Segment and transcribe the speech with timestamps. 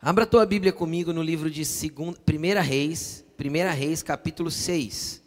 [0.00, 5.20] Abra a tua Bíblia comigo no livro de 1 Reis, 1 Reis, capítulo 6.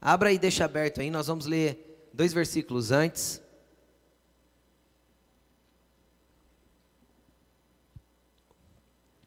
[0.00, 3.42] Abra e deixa aberto aí, nós vamos ler dois versículos antes.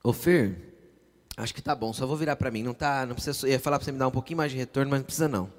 [0.01, 0.57] Ô Fer,
[1.35, 3.59] acho que tá bom, só vou virar para mim, não tá, não precisa, eu ia
[3.59, 5.51] falar para você me dar um pouquinho mais de retorno, mas não precisa não.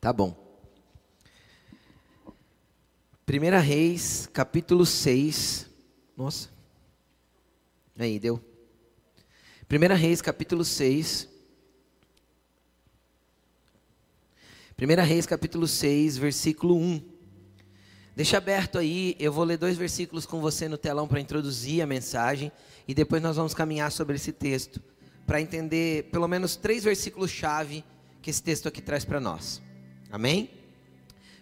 [0.00, 0.36] Tá bom.
[3.28, 5.70] 1 Reis, capítulo 6.
[6.16, 6.57] Nossa.
[7.98, 8.40] Aí, deu.
[9.68, 11.28] 1 Reis, capítulo 6.
[14.80, 17.02] 1 Reis, capítulo 6, versículo 1.
[18.14, 21.86] Deixa aberto aí, eu vou ler dois versículos com você no telão para introduzir a
[21.86, 22.52] mensagem
[22.86, 24.80] e depois nós vamos caminhar sobre esse texto
[25.26, 27.84] para entender pelo menos três versículos-chave
[28.22, 29.60] que esse texto aqui traz para nós.
[30.10, 30.50] Amém?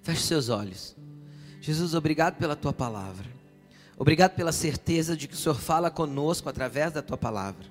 [0.02, 0.96] Feche seus olhos.
[1.60, 3.35] Jesus, obrigado pela tua palavra.
[3.98, 7.64] Obrigado pela certeza de que o Senhor fala conosco através da tua palavra.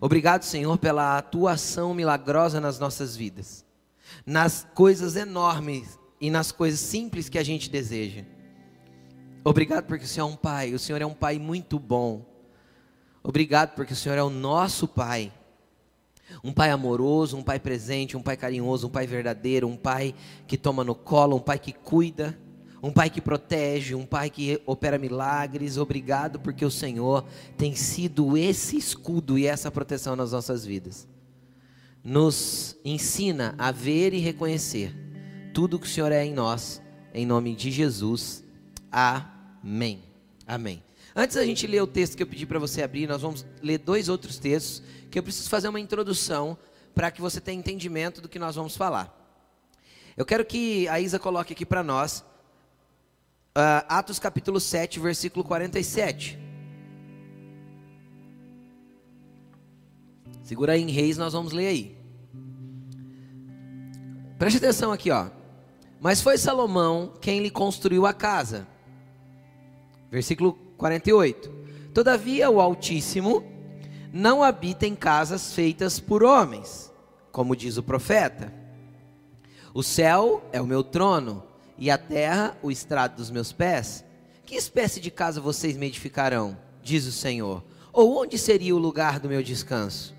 [0.00, 3.64] Obrigado, Senhor, pela atuação milagrosa nas nossas vidas,
[4.26, 8.24] nas coisas enormes e nas coisas simples que a gente deseja.
[9.44, 12.26] Obrigado porque o Senhor é um pai, o Senhor é um pai muito bom.
[13.22, 15.32] Obrigado porque o Senhor é o nosso pai.
[16.44, 20.14] Um pai amoroso, um pai presente, um pai carinhoso, um pai verdadeiro, um pai
[20.46, 22.38] que toma no colo, um pai que cuida
[22.82, 25.76] um pai que protege, um pai que opera milagres.
[25.76, 27.24] Obrigado porque o Senhor
[27.56, 31.06] tem sido esse escudo e essa proteção nas nossas vidas.
[32.02, 34.92] Nos ensina a ver e reconhecer
[35.54, 36.82] tudo que o Senhor é em nós,
[37.14, 38.42] em nome de Jesus.
[38.90, 40.02] Amém.
[40.44, 40.82] Amém.
[41.14, 43.78] Antes da gente ler o texto que eu pedi para você abrir, nós vamos ler
[43.78, 46.58] dois outros textos que eu preciso fazer uma introdução
[46.94, 49.18] para que você tenha entendimento do que nós vamos falar.
[50.16, 52.24] Eu quero que a Isa coloque aqui para nós
[53.54, 56.38] Uh, Atos capítulo 7, versículo 47.
[60.42, 61.98] Segura aí em Reis, nós vamos ler aí.
[64.38, 65.26] Preste atenção aqui, ó.
[66.00, 68.66] Mas foi Salomão quem lhe construiu a casa.
[70.10, 71.52] Versículo 48.
[71.92, 73.44] Todavia o Altíssimo
[74.10, 76.90] não habita em casas feitas por homens,
[77.30, 78.50] como diz o profeta.
[79.74, 81.51] O céu é o meu trono
[81.82, 84.04] e a terra o estrado dos meus pés?
[84.46, 86.56] Que espécie de casa vocês me edificarão?
[86.80, 87.60] Diz o Senhor.
[87.92, 90.14] Ou onde seria o lugar do meu descanso?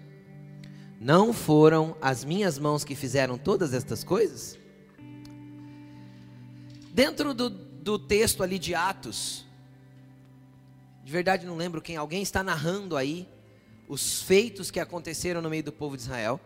[0.99, 4.59] Não foram as minhas mãos que fizeram todas estas coisas?
[6.91, 9.45] Dentro do, do texto ali de Atos,
[11.01, 13.25] de verdade não lembro quem, alguém está narrando aí
[13.87, 16.41] os feitos que aconteceram no meio do povo de Israel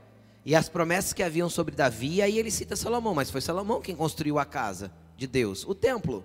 [0.46, 3.82] e as promessas que haviam sobre Davi, e aí ele cita Salomão, mas foi Salomão
[3.82, 6.24] quem construiu a casa de Deus, o templo.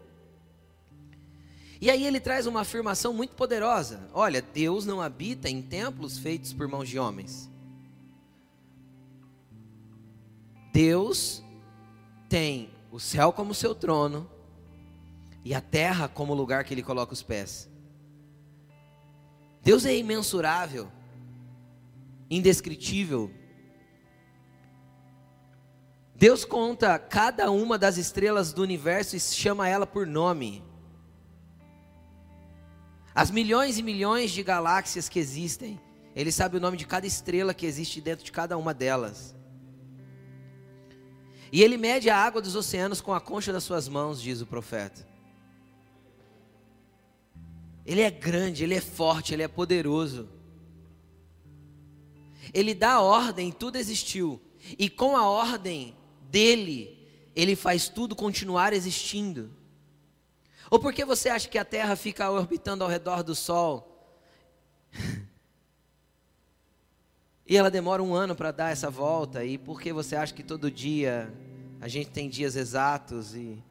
[1.81, 6.53] E aí ele traz uma afirmação muito poderosa: olha, Deus não habita em templos feitos
[6.53, 7.51] por mãos de homens.
[10.73, 11.43] Deus
[12.29, 14.31] tem o céu como seu trono
[15.45, 17.69] e a terra como lugar que ele coloca os pés.
[19.63, 20.91] Deus é imensurável,
[22.31, 23.31] indescritível,
[26.22, 30.62] Deus conta cada uma das estrelas do universo e chama ela por nome.
[33.12, 35.81] As milhões e milhões de galáxias que existem,
[36.15, 39.34] Ele sabe o nome de cada estrela que existe dentro de cada uma delas.
[41.50, 44.47] E Ele mede a água dos oceanos com a concha das suas mãos, diz o
[44.47, 45.05] profeta.
[47.84, 50.28] Ele é grande, Ele é forte, Ele é poderoso.
[52.55, 54.41] Ele dá ordem, tudo existiu.
[54.78, 55.97] E com a ordem,
[56.32, 56.98] dele,
[57.37, 59.50] ele faz tudo continuar existindo?
[60.70, 64.16] Ou por que você acha que a Terra fica orbitando ao redor do Sol?
[67.47, 69.44] e ela demora um ano para dar essa volta?
[69.44, 71.31] E por que você acha que todo dia
[71.78, 73.34] a gente tem dias exatos?
[73.34, 73.62] E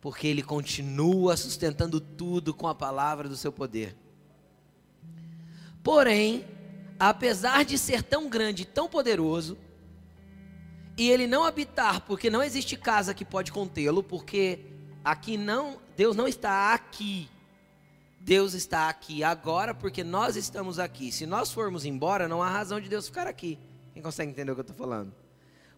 [0.00, 3.94] porque ele continua sustentando tudo com a palavra do seu poder.
[5.84, 6.44] Porém,
[6.98, 9.56] apesar de ser tão grande e tão poderoso,
[10.96, 14.60] e ele não habitar, porque não existe casa que pode contê-lo, porque
[15.04, 17.28] aqui não, Deus não está aqui.
[18.20, 21.12] Deus está aqui agora porque nós estamos aqui.
[21.12, 23.58] Se nós formos embora, não há razão de Deus ficar aqui.
[23.92, 25.12] Quem consegue entender o que eu estou falando?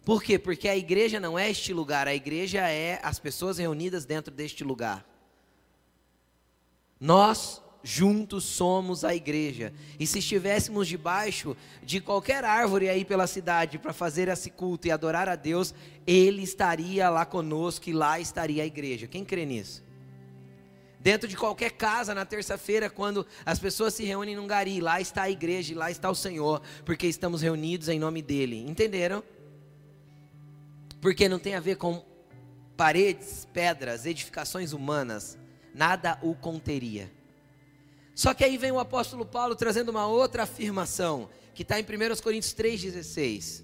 [0.05, 0.39] Por quê?
[0.39, 4.63] Porque a igreja não é este lugar, a igreja é as pessoas reunidas dentro deste
[4.63, 5.05] lugar.
[6.97, 9.73] Nós juntos somos a igreja.
[9.99, 14.91] E se estivéssemos debaixo de qualquer árvore aí pela cidade para fazer esse culto e
[14.91, 15.73] adorar a Deus,
[16.05, 19.07] Ele estaria lá conosco e lá estaria a igreja.
[19.07, 19.83] Quem crê nisso?
[20.99, 25.23] Dentro de qualquer casa na terça-feira, quando as pessoas se reúnem num gari, lá está
[25.23, 28.65] a igreja e lá está o Senhor, porque estamos reunidos em nome dele.
[28.67, 29.23] Entenderam?
[30.99, 32.03] Porque não tem a ver com
[32.75, 35.37] paredes, pedras, edificações humanas,
[35.73, 37.16] nada o conteria.
[38.17, 42.19] Só que aí vem o apóstolo Paulo trazendo uma outra afirmação, que está em 1
[42.23, 43.63] Coríntios 3,16.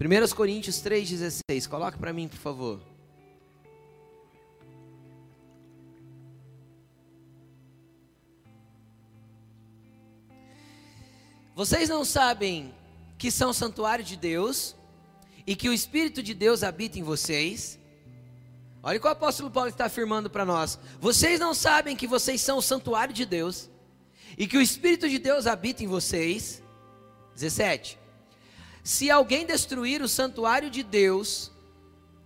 [0.00, 2.82] 1 Coríntios 3,16, coloca para mim, por favor.
[11.54, 12.74] Vocês não sabem
[13.16, 14.74] que são santuário de Deus
[15.46, 17.78] e que o Espírito de Deus habita em vocês?
[18.86, 20.78] Olha o que o apóstolo Paulo está afirmando para nós.
[21.00, 23.68] Vocês não sabem que vocês são o santuário de Deus
[24.38, 26.62] e que o Espírito de Deus habita em vocês?
[27.34, 27.98] 17.
[28.84, 31.50] Se alguém destruir o santuário de Deus,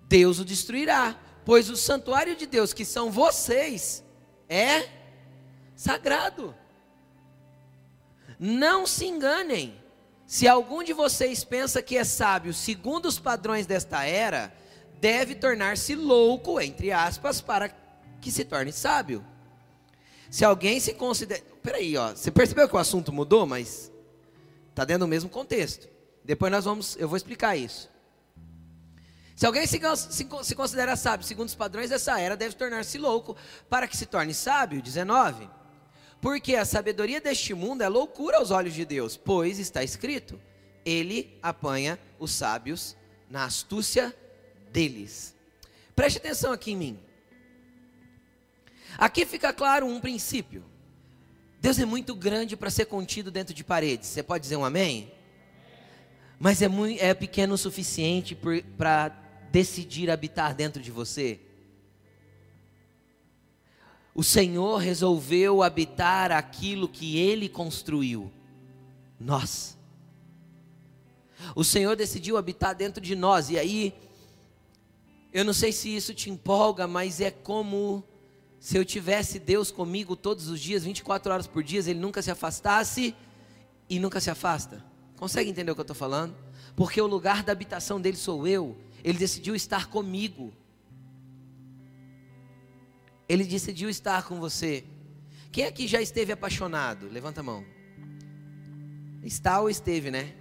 [0.06, 4.04] Deus o destruirá, pois o santuário de Deus, que são vocês,
[4.46, 4.86] é
[5.74, 6.54] sagrado.
[8.38, 9.82] Não se enganem.
[10.26, 14.52] Se algum de vocês pensa que é sábio segundo os padrões desta era,
[15.00, 17.68] deve tornar-se louco, entre aspas, para
[18.20, 19.24] que se torne sábio.
[20.30, 21.42] Se alguém se considera.
[21.62, 22.10] Peraí, ó.
[22.10, 23.90] Você percebeu que o assunto mudou, mas
[24.68, 25.88] está dentro do mesmo contexto.
[26.24, 26.96] Depois nós vamos.
[26.96, 27.90] Eu vou explicar isso.
[29.34, 33.34] Se alguém se, se, se considera sábio segundo os padrões dessa era, deve tornar-se louco
[33.70, 34.82] para que se torne sábio.
[34.82, 35.48] 19.
[36.20, 40.38] Porque a sabedoria deste mundo é loucura aos olhos de Deus, pois está escrito:
[40.84, 42.94] Ele apanha os sábios
[43.30, 44.14] na astúcia
[44.72, 45.34] deles.
[45.94, 46.98] Preste atenção aqui em mim.
[48.98, 50.64] Aqui fica claro um princípio.
[51.60, 54.08] Deus é muito grande para ser contido dentro de paredes.
[54.08, 55.12] Você pode dizer um amém?
[56.38, 59.08] Mas é, muito, é pequeno o suficiente para
[59.50, 61.38] decidir habitar dentro de você.
[64.14, 68.32] O Senhor resolveu habitar aquilo que Ele construiu,
[69.18, 69.76] nós.
[71.54, 73.94] O Senhor decidiu habitar dentro de nós, e aí,
[75.32, 78.04] eu não sei se isso te empolga, mas é como
[78.58, 82.30] se eu tivesse Deus comigo todos os dias, 24 horas por dia, Ele nunca se
[82.30, 83.14] afastasse
[83.88, 84.84] e nunca se afasta.
[85.16, 86.36] Consegue entender o que eu estou falando?
[86.74, 90.52] Porque o lugar da habitação dele sou eu, Ele decidiu estar comigo.
[93.28, 94.84] Ele decidiu estar com você.
[95.52, 97.08] Quem aqui já esteve apaixonado?
[97.08, 97.64] Levanta a mão.
[99.22, 100.34] Está ou esteve, né?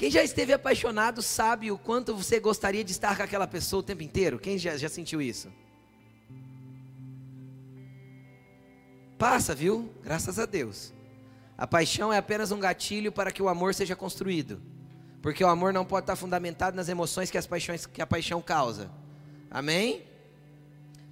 [0.00, 3.82] Quem já esteve apaixonado sabe o quanto você gostaria de estar com aquela pessoa o
[3.82, 4.38] tempo inteiro?
[4.38, 5.52] Quem já, já sentiu isso?
[9.18, 9.92] Passa, viu?
[10.02, 10.94] Graças a Deus.
[11.54, 14.62] A paixão é apenas um gatilho para que o amor seja construído.
[15.20, 18.40] Porque o amor não pode estar fundamentado nas emoções que, as paixões, que a paixão
[18.40, 18.90] causa.
[19.50, 20.06] Amém?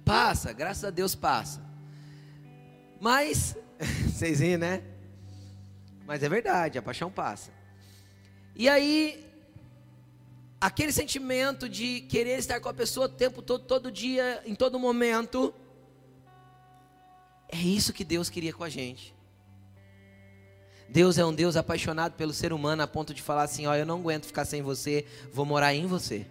[0.03, 1.63] Passa, graças a Deus passa.
[2.99, 3.55] Mas,
[4.09, 4.81] vocês riem, né?
[6.07, 7.58] Mas é verdade, a paixão passa.
[8.59, 9.25] E aí,
[10.59, 14.77] aquele sentimento de querer estar com a pessoa o tempo todo, todo dia, em todo
[14.77, 15.53] momento,
[17.47, 19.15] é isso que Deus queria com a gente.
[20.89, 23.85] Deus é um Deus apaixonado pelo ser humano a ponto de falar assim: ó, eu
[23.85, 26.27] não aguento ficar sem você, vou morar em você.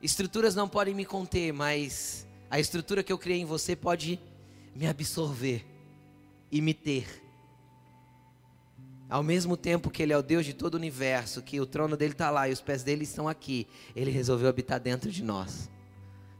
[0.00, 4.18] Estruturas não podem me conter, mas a estrutura que eu criei em você pode
[4.74, 5.66] me absorver
[6.50, 7.25] e me ter.
[9.08, 11.96] Ao mesmo tempo que Ele é o Deus de todo o universo, que o trono
[11.96, 15.70] dele está lá e os pés dele estão aqui, Ele resolveu habitar dentro de nós.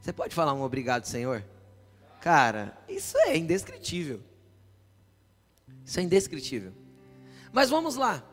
[0.01, 1.43] Você pode falar um obrigado, Senhor?
[2.19, 4.21] Cara, isso é indescritível.
[5.85, 6.73] Isso é indescritível.
[7.53, 8.23] Mas vamos lá.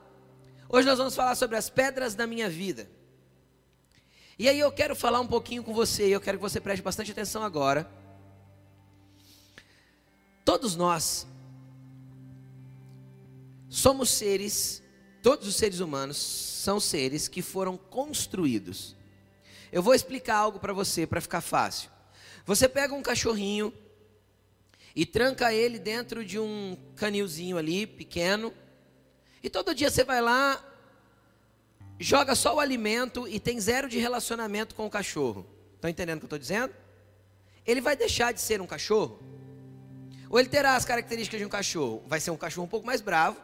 [0.69, 2.89] Hoje nós vamos falar sobre as pedras da minha vida.
[4.37, 6.83] E aí eu quero falar um pouquinho com você, e eu quero que você preste
[6.83, 7.89] bastante atenção agora.
[10.45, 11.27] Todos nós
[13.75, 14.81] somos seres,
[15.21, 18.95] todos os seres humanos são seres que foram construídos.
[19.73, 21.91] Eu vou explicar algo para você, para ficar fácil.
[22.47, 23.75] Você pega um cachorrinho
[24.95, 28.55] e tranca ele dentro de um canilzinho ali, pequeno.
[29.43, 30.65] E todo dia você vai lá,
[31.99, 35.45] joga só o alimento e tem zero de relacionamento com o cachorro.
[35.75, 36.73] Estão entendendo o que eu estou dizendo?
[37.67, 39.19] Ele vai deixar de ser um cachorro?
[40.31, 42.05] Ou ele terá as características de um cachorro?
[42.07, 43.37] Vai ser um cachorro um pouco mais bravo,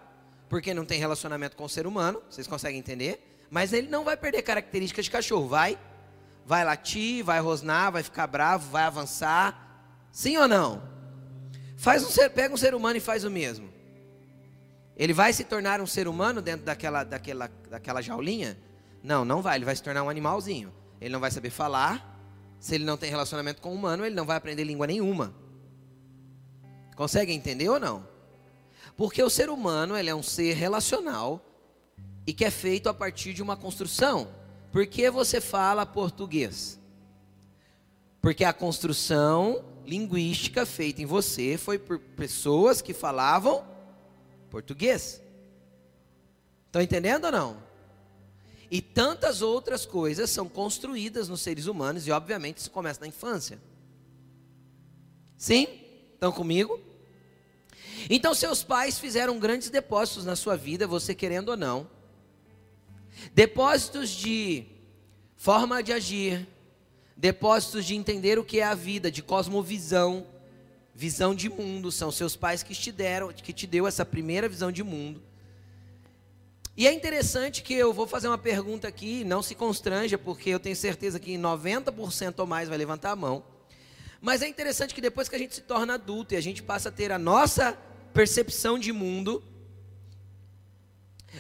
[0.51, 3.47] porque não tem relacionamento com o ser humano, vocês conseguem entender?
[3.49, 5.79] Mas ele não vai perder características de cachorro, vai?
[6.45, 9.87] Vai latir, vai rosnar, vai ficar bravo, vai avançar.
[10.11, 10.83] Sim ou não?
[11.77, 13.73] Faz um ser, pega um ser humano e faz o mesmo.
[14.97, 18.59] Ele vai se tornar um ser humano dentro daquela, daquela, daquela jaulinha?
[19.05, 19.57] Não, não vai.
[19.57, 20.75] Ele vai se tornar um animalzinho.
[21.01, 22.21] Ele não vai saber falar.
[22.59, 25.33] Se ele não tem relacionamento com o humano, ele não vai aprender língua nenhuma.
[26.97, 28.10] Consegue entender ou não?
[28.97, 31.45] Porque o ser humano ele é um ser relacional
[32.27, 34.29] e que é feito a partir de uma construção.
[34.71, 36.79] Por que você fala português?
[38.21, 43.65] Porque a construção linguística feita em você foi por pessoas que falavam
[44.51, 45.21] português.
[46.67, 47.71] Estão entendendo ou não?
[48.71, 53.61] E tantas outras coisas são construídas nos seres humanos e, obviamente, isso começa na infância.
[55.37, 55.67] Sim?
[56.15, 56.81] Estão comigo?
[58.09, 61.89] Então, seus pais fizeram grandes depósitos na sua vida, você querendo ou não.
[63.35, 64.65] Depósitos de
[65.37, 66.47] forma de agir,
[67.17, 70.27] depósitos de entender o que é a vida, de cosmovisão,
[70.95, 74.71] visão de mundo, são seus pais que te deram, que te deu essa primeira visão
[74.71, 75.23] de mundo.
[76.77, 80.61] E é interessante que eu vou fazer uma pergunta aqui, não se constranja, porque eu
[80.61, 83.45] tenho certeza que 90% ou mais vai levantar a mão.
[84.21, 86.89] Mas é interessante que depois que a gente se torna adulto e a gente passa
[86.89, 87.77] a ter a nossa
[88.13, 89.43] percepção de mundo,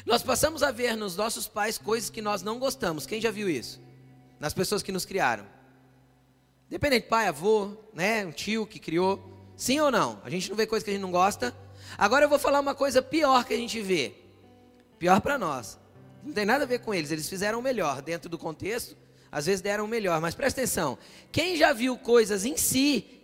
[0.06, 3.06] nós passamos a ver nos nossos pais coisas que nós não gostamos.
[3.06, 3.80] Quem já viu isso?
[4.38, 5.46] Nas pessoas que nos criaram.
[6.68, 9.20] Dependente, pai, avô, né, um tio que criou.
[9.56, 10.20] Sim ou não?
[10.24, 11.54] A gente não vê coisa que a gente não gosta.
[11.98, 14.14] Agora eu vou falar uma coisa pior que a gente vê.
[14.98, 15.78] Pior para nós.
[16.22, 18.96] Não tem nada a ver com eles, eles fizeram o melhor dentro do contexto,
[19.32, 20.98] às vezes deram o melhor, mas presta atenção.
[21.32, 23.19] Quem já viu coisas em si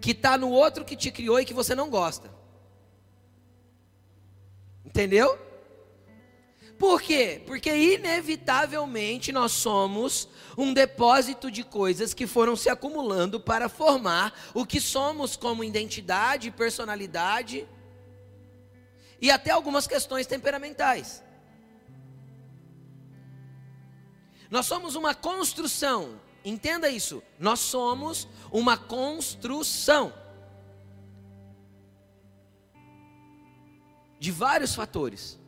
[0.00, 2.30] que está no outro que te criou e que você não gosta?
[4.84, 5.38] Entendeu?
[6.78, 7.42] Por quê?
[7.44, 14.64] Porque inevitavelmente nós somos um depósito de coisas que foram se acumulando para formar o
[14.64, 17.66] que somos como identidade, personalidade
[19.20, 21.24] e até algumas questões temperamentais.
[24.48, 27.22] Nós somos uma construção, entenda isso.
[27.38, 30.12] Nós somos uma construção
[34.18, 35.38] de vários fatores: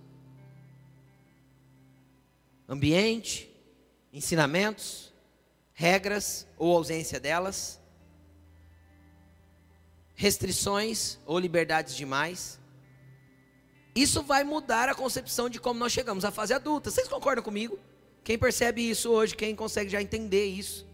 [2.68, 3.50] ambiente,
[4.12, 5.12] ensinamentos,
[5.73, 7.80] regras ou ausência delas,
[10.14, 12.61] restrições ou liberdades demais
[13.94, 16.90] isso vai mudar a concepção de como nós chegamos à fase adulta.
[16.90, 17.78] Vocês concordam comigo?
[18.22, 19.34] Quem percebe isso hoje?
[19.34, 20.86] Quem consegue já entender isso?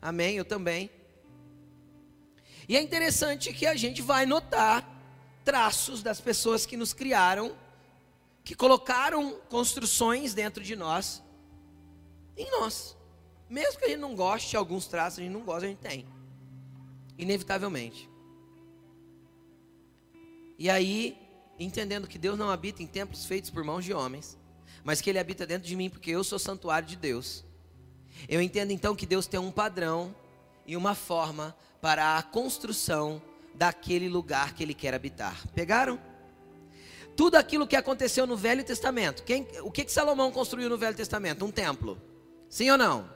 [0.00, 0.36] Amém?
[0.36, 0.90] Eu também.
[2.68, 4.88] E é interessante que a gente vai notar
[5.44, 7.56] traços das pessoas que nos criaram,
[8.44, 11.22] que colocaram construções dentro de nós,
[12.36, 12.96] em nós.
[13.48, 16.06] Mesmo que a gente não goste alguns traços, a gente não gosta, a gente tem.
[17.18, 18.08] Inevitavelmente.
[20.56, 21.18] E aí,
[21.58, 24.38] entendendo que Deus não habita em templos feitos por mãos de homens,
[24.84, 27.44] mas que Ele habita dentro de mim porque eu sou santuário de Deus.
[28.28, 30.14] Eu entendo então que Deus tem um padrão
[30.66, 33.22] e uma forma para a construção
[33.54, 35.46] daquele lugar que Ele quer habitar.
[35.54, 36.00] Pegaram?
[37.16, 39.22] Tudo aquilo que aconteceu no Velho Testamento.
[39.22, 41.44] Quem, o que, que Salomão construiu no Velho Testamento?
[41.44, 42.00] Um templo.
[42.48, 43.10] Sim ou não?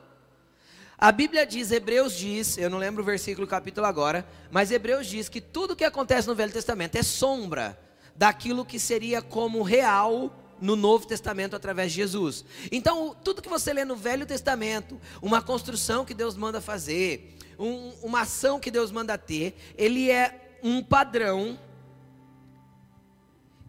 [0.96, 5.06] A Bíblia diz, Hebreus diz, eu não lembro o versículo, o capítulo agora, mas Hebreus
[5.06, 7.78] diz que tudo que acontece no Velho Testamento é sombra
[8.14, 10.32] daquilo que seria como real
[10.64, 12.42] no Novo Testamento através de Jesus.
[12.72, 17.92] Então, tudo que você lê no Velho Testamento, uma construção que Deus manda fazer, um,
[18.02, 21.58] uma ação que Deus manda ter, ele é um padrão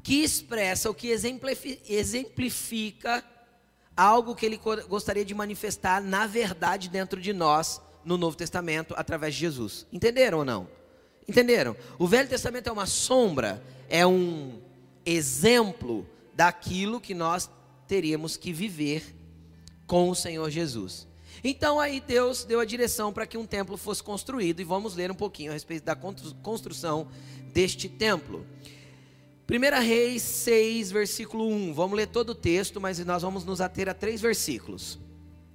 [0.02, 1.10] que expressa, o que
[1.90, 3.24] exemplifica
[3.98, 9.34] algo que ele gostaria de manifestar na verdade dentro de nós no Novo Testamento através
[9.34, 9.86] de Jesus.
[9.92, 10.70] Entenderam ou não?
[11.28, 11.75] Entenderam?
[12.00, 14.62] O Velho Testamento é uma sombra, é um
[15.06, 17.50] exemplo daquilo que nós
[17.88, 19.15] teríamos que viver
[19.88, 21.08] com o Senhor Jesus.
[21.44, 25.12] Então aí Deus deu a direção para que um templo fosse construído e vamos ler
[25.12, 27.08] um pouquinho a respeito da construção
[27.54, 28.46] deste templo.
[29.48, 31.74] 1 Reis 6, versículo 1.
[31.74, 34.98] Vamos ler todo o texto, mas nós vamos nos ater a três versículos.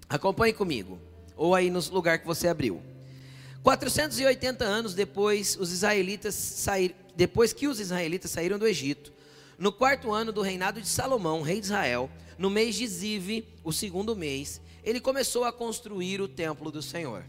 [0.09, 0.99] Acompanhe comigo,
[1.37, 2.81] ou aí no lugar que você abriu.
[3.63, 6.65] 480 anos depois, os israelitas
[7.17, 9.13] depois que os israelitas saíram do Egito,
[9.61, 13.71] no quarto ano do reinado de Salomão, rei de Israel, no mês de Zive, o
[13.71, 17.27] segundo mês, ele começou a construir o templo do Senhor.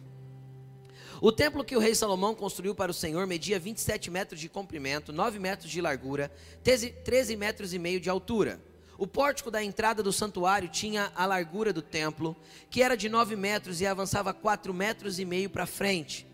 [1.19, 5.11] O templo que o rei Salomão construiu para o Senhor media 27 metros de comprimento,
[5.11, 6.31] 9 metros de largura,
[6.63, 8.61] 13 metros e meio de altura.
[8.97, 12.33] O pórtico da entrada do santuário tinha a largura do templo,
[12.69, 16.25] que era de 9 metros e avançava 4 metros e meio para frente.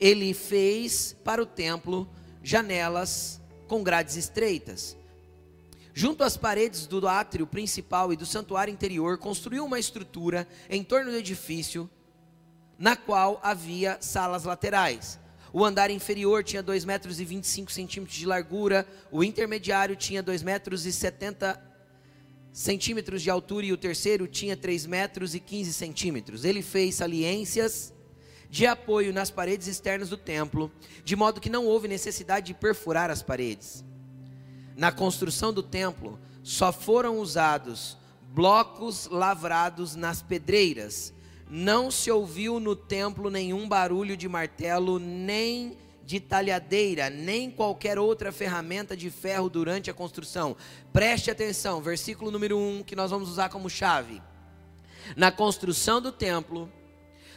[0.00, 2.08] Ele fez para o templo
[2.42, 4.96] janelas com grades estreitas.
[5.94, 11.12] Junto às paredes do átrio principal e do santuário interior, construiu uma estrutura em torno
[11.12, 11.88] do edifício,
[12.76, 15.20] na qual havia salas laterais.
[15.52, 20.42] O andar inferior tinha 2 metros e 25 centímetros de largura, o intermediário tinha 2
[20.42, 21.62] metros e 70
[22.52, 26.44] centímetros de altura e o terceiro tinha 3 metros e 15 centímetros.
[26.44, 27.94] Ele fez saliências
[28.50, 30.72] de apoio nas paredes externas do templo,
[31.04, 33.84] de modo que não houve necessidade de perfurar as paredes.
[34.76, 37.96] Na construção do templo, só foram usados
[38.32, 41.14] blocos lavrados nas pedreiras.
[41.48, 48.32] Não se ouviu no templo nenhum barulho de martelo, nem de talhadeira, nem qualquer outra
[48.32, 50.56] ferramenta de ferro durante a construção.
[50.92, 54.20] Preste atenção, versículo número 1, que nós vamos usar como chave.
[55.16, 56.70] Na construção do templo,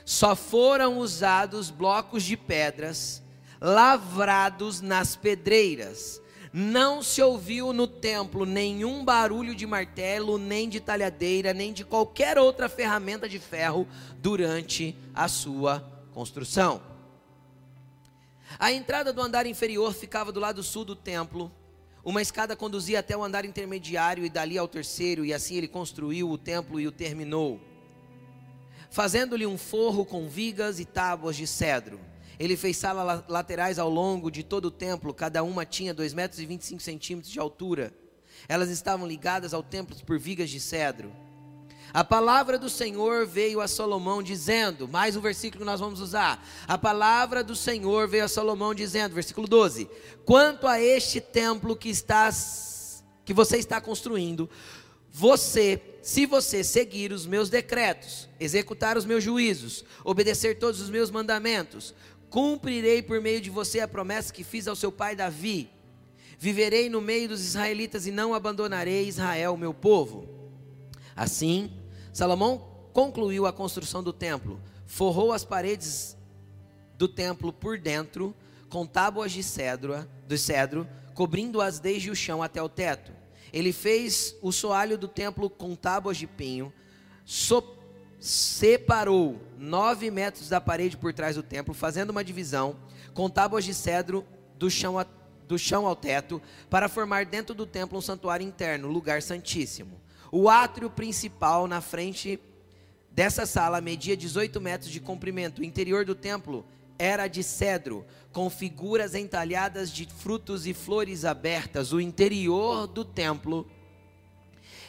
[0.03, 3.21] só foram usados blocos de pedras
[3.59, 6.21] lavrados nas pedreiras.
[6.53, 12.37] Não se ouviu no templo nenhum barulho de martelo, nem de talhadeira, nem de qualquer
[12.37, 13.87] outra ferramenta de ferro
[14.19, 15.79] durante a sua
[16.13, 16.81] construção.
[18.57, 21.51] A entrada do andar inferior ficava do lado sul do templo.
[22.03, 26.29] Uma escada conduzia até o andar intermediário e dali ao terceiro, e assim ele construiu
[26.29, 27.59] o templo e o terminou
[28.89, 31.99] fazendo-lhe um forro com vigas e tábuas de cedro.
[32.39, 36.39] Ele fez salas laterais ao longo de todo o templo, cada uma tinha 2 metros
[36.39, 37.93] e 25 centímetros de altura.
[38.47, 41.11] Elas estavam ligadas ao templo por vigas de cedro.
[41.93, 46.45] A palavra do Senhor veio a Salomão dizendo, mais um versículo que nós vamos usar.
[46.67, 49.89] A palavra do Senhor veio a Salomão dizendo, versículo 12:
[50.25, 54.49] Quanto a este templo que estás que você está construindo,
[55.11, 61.09] você, se você seguir os meus decretos, executar os meus juízos, obedecer todos os meus
[61.09, 61.93] mandamentos,
[62.29, 65.69] cumprirei por meio de você a promessa que fiz ao seu pai Davi.
[66.39, 70.27] Viverei no meio dos israelitas e não abandonarei Israel, meu povo.
[71.15, 71.71] Assim,
[72.13, 76.15] Salomão concluiu a construção do templo, forrou as paredes
[76.97, 78.35] do templo por dentro
[78.69, 83.11] com tábuas de cedro, do cedro, cobrindo-as desde o chão até o teto.
[83.51, 86.71] Ele fez o soalho do templo com tábuas de pinho,
[87.25, 87.61] so,
[88.19, 92.75] separou nove metros da parede por trás do templo, fazendo uma divisão
[93.13, 94.25] com tábuas de cedro
[94.57, 95.05] do chão, a,
[95.47, 99.99] do chão ao teto, para formar dentro do templo um santuário interno, lugar santíssimo.
[100.31, 102.39] O átrio principal na frente
[103.11, 105.61] dessa sala media 18 metros de comprimento.
[105.61, 106.65] O interior do templo
[106.99, 111.93] era de cedro, com figuras entalhadas de frutos e flores abertas.
[111.93, 113.67] O interior do templo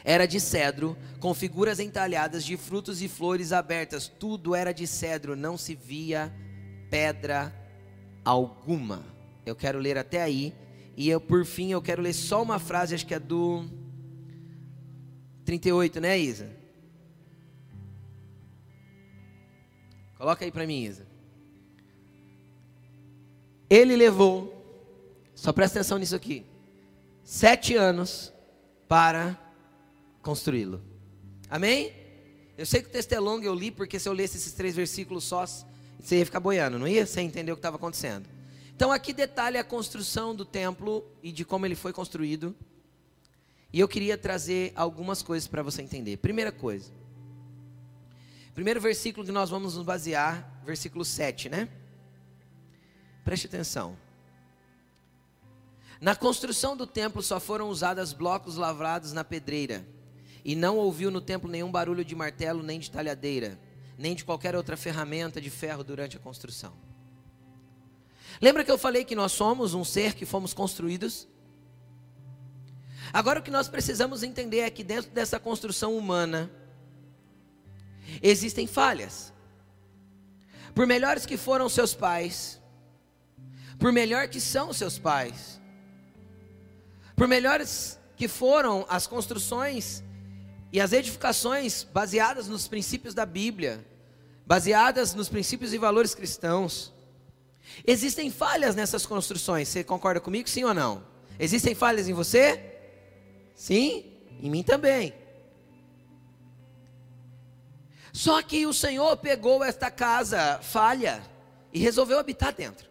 [0.09, 4.09] era de cedro, com figuras entalhadas de frutos e flores abertas.
[4.09, 6.33] Tudo era de cedro, não se via
[6.89, 7.55] pedra
[8.25, 9.05] alguma.
[9.45, 10.55] Eu quero ler até aí.
[10.97, 13.67] E eu, por fim, eu quero ler só uma frase, acho que é do
[15.45, 16.57] 38, né, Isa?
[20.17, 21.07] Coloca aí para mim, Isa.
[23.69, 24.55] Ele levou,
[25.35, 26.47] só presta atenção nisso aqui,
[27.23, 28.33] sete anos
[28.89, 29.48] para
[30.23, 30.83] construí-lo.
[31.49, 31.93] Amém?
[32.57, 34.75] Eu sei que o texto é longo, eu li, porque se eu lesse esses três
[34.75, 37.07] versículos só, você ia ficar boiando, não ia?
[37.07, 38.29] Você entender o que estava acontecendo.
[38.75, 42.55] Então aqui detalha a construção do templo e de como ele foi construído.
[43.73, 46.17] E eu queria trazer algumas coisas para você entender.
[46.19, 46.91] Primeira coisa.
[48.55, 51.69] Primeiro versículo que nós vamos nos basear, versículo 7, né?
[53.25, 53.97] Preste atenção.
[56.01, 59.87] Na construção do templo só foram usados blocos lavrados na pedreira,
[60.45, 63.59] e não ouviu no templo nenhum barulho de martelo, nem de talhadeira,
[63.97, 66.73] nem de qualquer outra ferramenta de ferro durante a construção.
[68.41, 71.27] Lembra que eu falei que nós somos um ser que fomos construídos?
[73.13, 76.51] Agora o que nós precisamos entender é que dentro dessa construção humana
[78.23, 79.33] existem falhas.
[80.75, 82.61] Por melhores que foram seus pais,
[83.79, 85.61] por melhor que são seus pais,
[87.17, 90.05] por melhores que foram as construções
[90.73, 93.85] e as edificações baseadas nos princípios da Bíblia,
[94.47, 96.93] baseadas nos princípios e valores cristãos.
[97.87, 101.03] Existem falhas nessas construções, você concorda comigo, sim ou não?
[101.39, 102.79] Existem falhas em você?
[103.55, 104.05] Sim,
[104.41, 105.15] em mim também.
[108.13, 111.23] Só que o Senhor pegou esta casa falha
[111.73, 112.89] e resolveu habitar dentro.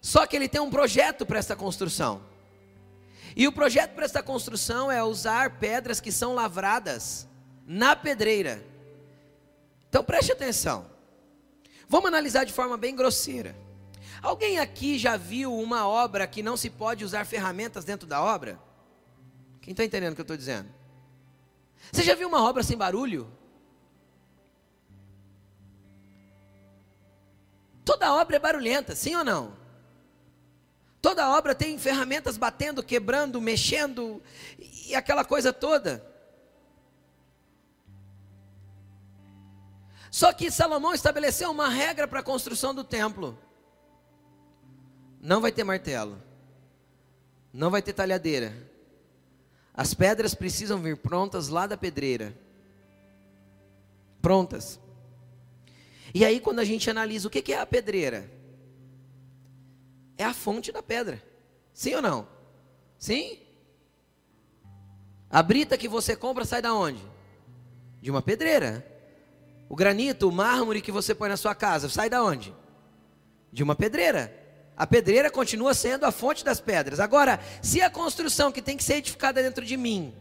[0.00, 2.22] Só que ele tem um projeto para essa construção.
[3.36, 7.26] E o projeto para essa construção é usar pedras que são lavradas
[7.66, 8.64] na pedreira.
[9.88, 10.86] Então preste atenção.
[11.88, 13.56] Vamos analisar de forma bem grosseira.
[14.22, 18.58] Alguém aqui já viu uma obra que não se pode usar ferramentas dentro da obra?
[19.60, 20.68] Quem está entendendo o que eu estou dizendo?
[21.92, 23.30] Você já viu uma obra sem barulho?
[27.84, 29.57] Toda obra é barulhenta, sim ou não?
[31.00, 34.20] Toda obra tem ferramentas batendo, quebrando, mexendo
[34.86, 36.04] e aquela coisa toda.
[40.10, 43.38] Só que Salomão estabeleceu uma regra para a construção do templo.
[45.20, 46.20] Não vai ter martelo.
[47.52, 48.52] Não vai ter talhadeira.
[49.74, 52.36] As pedras precisam vir prontas lá da pedreira.
[54.20, 54.80] Prontas.
[56.12, 58.28] E aí, quando a gente analisa o que é a pedreira,
[60.18, 61.22] é a fonte da pedra.
[61.72, 62.28] Sim ou não?
[62.98, 63.38] Sim?
[65.30, 67.00] A brita que você compra sai da onde?
[68.02, 68.84] De uma pedreira.
[69.68, 72.54] O granito, o mármore que você põe na sua casa, sai da onde?
[73.52, 74.34] De uma pedreira.
[74.76, 76.98] A pedreira continua sendo a fonte das pedras.
[76.98, 80.14] Agora, se a construção que tem que ser edificada dentro de mim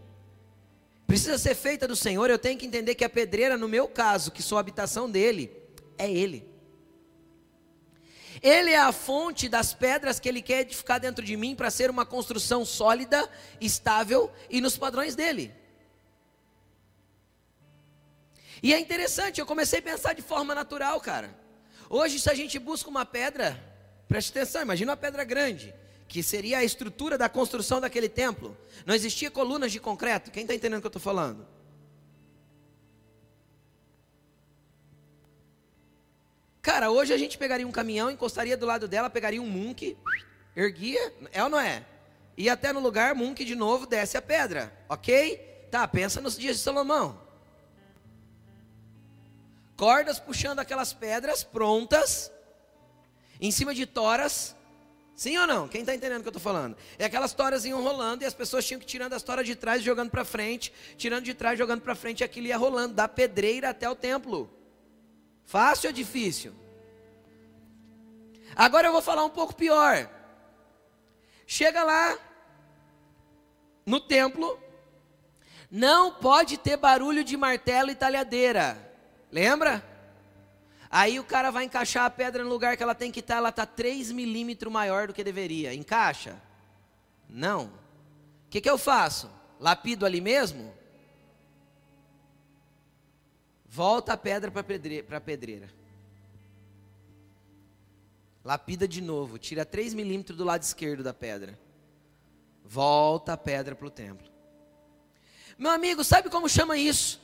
[1.06, 4.32] precisa ser feita do Senhor, eu tenho que entender que a pedreira, no meu caso,
[4.32, 5.52] que sou a habitação dele,
[5.98, 6.57] é Ele.
[8.42, 11.90] Ele é a fonte das pedras que Ele quer edificar dentro de mim para ser
[11.90, 15.54] uma construção sólida, estável e nos padrões dele.
[18.62, 21.36] E é interessante, eu comecei a pensar de forma natural, cara.
[21.90, 23.58] Hoje, se a gente busca uma pedra,
[24.08, 25.74] preste atenção, imagina uma pedra grande,
[26.08, 28.58] que seria a estrutura da construção daquele templo.
[28.86, 30.32] Não existia colunas de concreto.
[30.32, 31.57] Quem está entendendo o que eu estou falando?
[36.68, 39.98] Cara, hoje a gente pegaria um caminhão, encostaria do lado dela, pegaria um munk,
[40.54, 41.86] erguia, é ou não é?
[42.36, 45.38] Ia até no lugar, munk de novo, desce a pedra, ok?
[45.72, 47.22] Tá, pensa nos dias de Salomão.
[49.78, 52.30] Cordas puxando aquelas pedras prontas,
[53.40, 54.54] em cima de toras,
[55.16, 55.70] sim ou não?
[55.70, 56.76] Quem está entendendo o que eu estou falando?
[57.00, 59.56] É aquelas toras iam rolando e as pessoas tinham que ir tirando as toras de
[59.56, 63.08] trás, jogando para frente, tirando de trás, jogando para frente, e aquilo ia rolando, da
[63.08, 64.57] pedreira até o templo.
[65.48, 66.54] Fácil ou difícil?
[68.54, 70.10] Agora eu vou falar um pouco pior.
[71.48, 72.18] Chega lá
[73.86, 74.60] no templo,
[75.72, 78.78] não pode ter barulho de martelo e talhadeira.
[79.32, 79.82] Lembra?
[80.90, 83.50] Aí o cara vai encaixar a pedra no lugar que ela tem que estar, ela
[83.50, 85.74] está 3 milímetros maior do que deveria.
[85.74, 86.36] Encaixa?
[87.30, 87.66] Não.
[87.66, 89.30] O que, que eu faço?
[89.62, 90.74] Lapido ali mesmo?
[93.78, 94.62] Volta a pedra para
[95.18, 95.70] a pedreira.
[98.44, 99.38] Lapida de novo.
[99.38, 101.60] Tira 3 milímetros do lado esquerdo da pedra.
[102.66, 104.28] Volta a pedra para o templo.
[105.60, 107.22] Meu amigo, sabe como chama isso?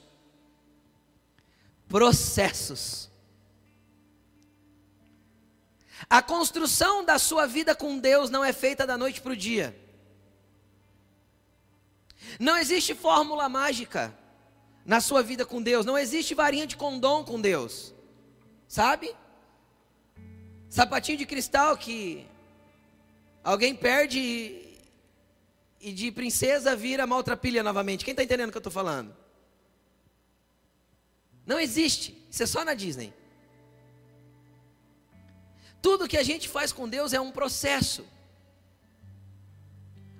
[1.88, 3.10] Processos.
[6.08, 9.76] A construção da sua vida com Deus não é feita da noite para o dia.
[12.40, 14.16] Não existe fórmula mágica
[14.86, 15.86] na sua vida com Deus.
[15.86, 17.94] Não existe varinha de condom com Deus.
[18.68, 19.16] Sabe?
[20.70, 22.26] Sapatinho de cristal que
[23.44, 24.78] alguém perde e,
[25.80, 28.04] e de princesa vira maltrapilha novamente.
[28.04, 29.16] Quem está entendendo o que eu estou falando?
[31.46, 32.18] Não existe.
[32.30, 33.14] Isso é só na Disney.
[35.82, 38.06] Tudo que a gente faz com Deus é um processo.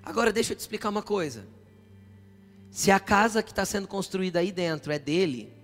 [0.02, 1.46] Agora deixa eu te explicar uma coisa.
[2.74, 5.54] Se a casa que está sendo construída aí dentro é dele,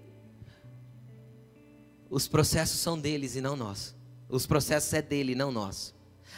[2.09, 3.96] os processos são deles e não nós.
[4.29, 5.92] Os processos é dele, não nós.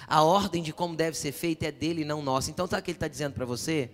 [0.06, 2.50] A ordem de como deve ser feita é dele e não nossa.
[2.50, 3.90] Então, sabe o que ele está dizendo para você?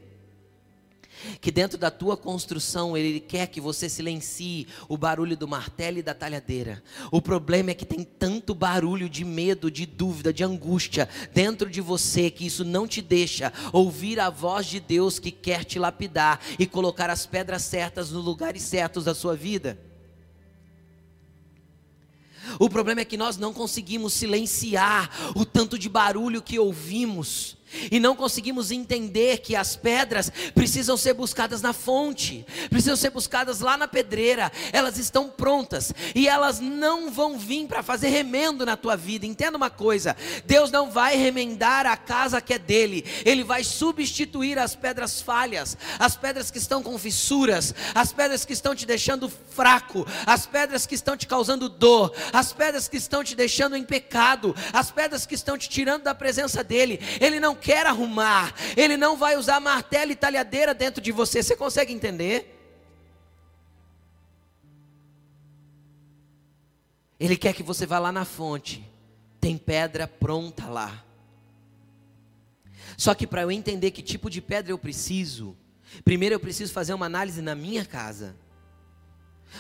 [1.41, 6.03] Que dentro da tua construção ele quer que você silencie o barulho do martelo e
[6.03, 6.83] da talhadeira.
[7.11, 11.81] O problema é que tem tanto barulho de medo, de dúvida, de angústia dentro de
[11.81, 16.41] você que isso não te deixa ouvir a voz de Deus que quer te lapidar
[16.59, 19.79] e colocar as pedras certas nos lugares certos da sua vida.
[22.59, 27.58] O problema é que nós não conseguimos silenciar o tanto de barulho que ouvimos
[27.91, 33.61] e não conseguimos entender que as pedras precisam ser buscadas na fonte, precisam ser buscadas
[33.61, 38.77] lá na pedreira, elas estão prontas e elas não vão vir para fazer remendo na
[38.77, 39.27] tua vida.
[39.27, 44.59] Entenda uma coisa: Deus não vai remendar a casa que é dele, Ele vai substituir
[44.59, 49.29] as pedras falhas, as pedras que estão com fissuras, as pedras que estão te deixando
[49.29, 53.85] fraco, as pedras que estão te causando dor, as pedras que estão te deixando em
[53.85, 57.01] pecado, as pedras que estão te tirando da presença dele.
[57.21, 61.43] Ele não quer arrumar, Ele não vai usar martelo e talhadeira dentro de você.
[61.43, 62.55] Você consegue entender?
[67.19, 68.89] Ele quer que você vá lá na fonte,
[69.41, 71.05] tem pedra pronta lá.
[72.97, 75.57] Só que para eu entender que tipo de pedra eu preciso,
[76.05, 78.37] Primeiro eu preciso fazer uma análise na minha casa.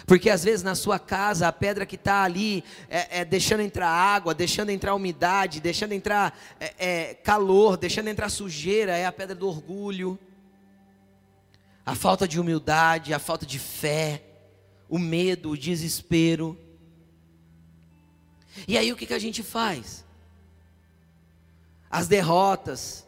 [0.07, 3.89] Porque às vezes na sua casa a pedra que está ali é, é, deixando entrar
[3.89, 9.35] água, deixando entrar umidade, deixando entrar é, é, calor, deixando entrar sujeira, é a pedra
[9.35, 10.19] do orgulho,
[11.85, 14.23] a falta de humildade, a falta de fé,
[14.89, 16.59] o medo, o desespero.
[18.67, 20.05] E aí o que, que a gente faz?
[21.91, 23.07] As derrotas,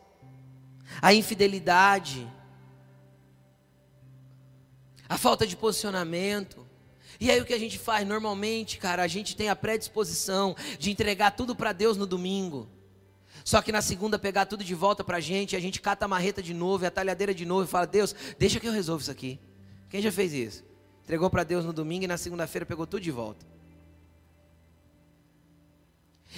[1.02, 2.26] a infidelidade,
[5.08, 6.59] a falta de posicionamento.
[7.20, 8.08] E aí o que a gente faz?
[8.08, 12.66] Normalmente, cara, a gente tem a predisposição de entregar tudo para Deus no domingo.
[13.44, 16.08] Só que na segunda pegar tudo de volta para a gente, a gente cata a
[16.08, 19.10] marreta de novo, a talhadeira de novo e fala: Deus, deixa que eu resolvo isso
[19.10, 19.38] aqui.
[19.90, 20.64] Quem já fez isso?
[21.02, 23.44] Entregou para Deus no domingo e na segunda-feira pegou tudo de volta.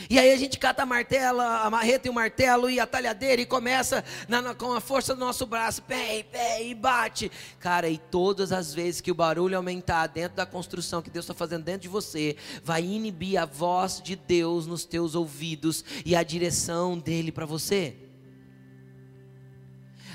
[0.08, 3.42] E aí a gente cata a martela, a marreta e o martelo e a talhadeira
[3.42, 7.30] e começa na, na, com a força do nosso braço, pé, pé, e bate.
[7.60, 11.34] Cara, e todas as vezes que o barulho aumentar dentro da construção que Deus está
[11.34, 16.22] fazendo dentro de você, vai inibir a voz de Deus nos teus ouvidos e a
[16.22, 17.94] direção dele para você.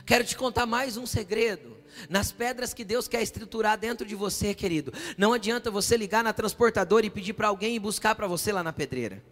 [0.07, 1.77] Quero te contar mais um segredo.
[2.09, 4.93] Nas pedras que Deus quer estruturar dentro de você, querido.
[5.17, 8.63] Não adianta você ligar na transportadora e pedir para alguém ir buscar para você lá
[8.63, 9.23] na pedreira.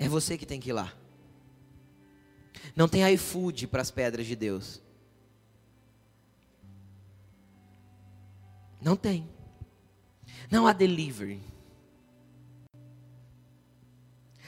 [0.00, 0.90] É você que tem que ir lá.
[2.74, 4.82] Não tem iFood para as pedras de Deus.
[8.80, 9.28] Não tem.
[10.50, 11.42] Não há delivery.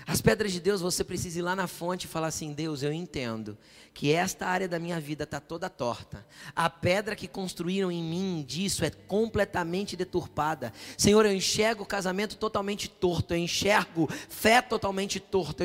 [0.06, 2.90] As pedras de Deus, você precisa ir lá na fonte e falar assim: Deus, eu
[2.90, 3.58] entendo
[3.94, 6.26] que esta área da minha vida está toda torta.
[6.56, 10.72] A pedra que construíram em mim disso é completamente deturpada.
[10.96, 15.62] Senhor, eu enxergo o casamento totalmente torto, eu enxergo fé totalmente torto,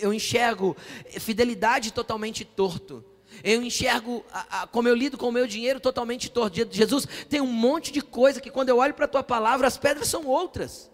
[0.00, 0.76] eu, enxergo
[1.18, 3.04] fidelidade totalmente torto.
[3.44, 6.56] Eu enxergo a, a, como eu lido com o meu dinheiro totalmente torto.
[6.70, 9.76] Jesus, tem um monte de coisa que quando eu olho para a tua palavra, as
[9.76, 10.90] pedras são outras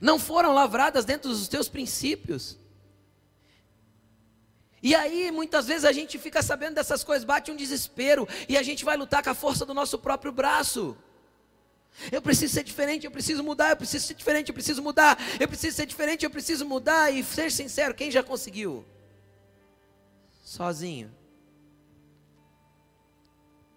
[0.00, 2.58] não foram lavradas dentro dos teus princípios.
[4.84, 8.62] E aí, muitas vezes a gente fica sabendo dessas coisas, bate um desespero, e a
[8.62, 10.94] gente vai lutar com a força do nosso próprio braço.
[12.12, 15.48] Eu preciso ser diferente, eu preciso mudar, eu preciso ser diferente, eu preciso mudar, eu
[15.48, 18.84] preciso ser diferente, eu preciso mudar, e ser sincero, quem já conseguiu?
[20.42, 21.10] Sozinho.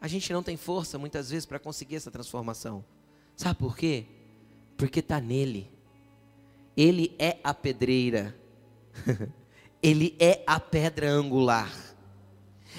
[0.02, 2.84] A gente não tem força muitas vezes para conseguir essa transformação.
[3.34, 4.08] Sabe por quê?
[4.76, 5.72] Porque está nele.
[6.76, 8.36] Ele é a pedreira.
[9.82, 11.72] Ele é a pedra angular.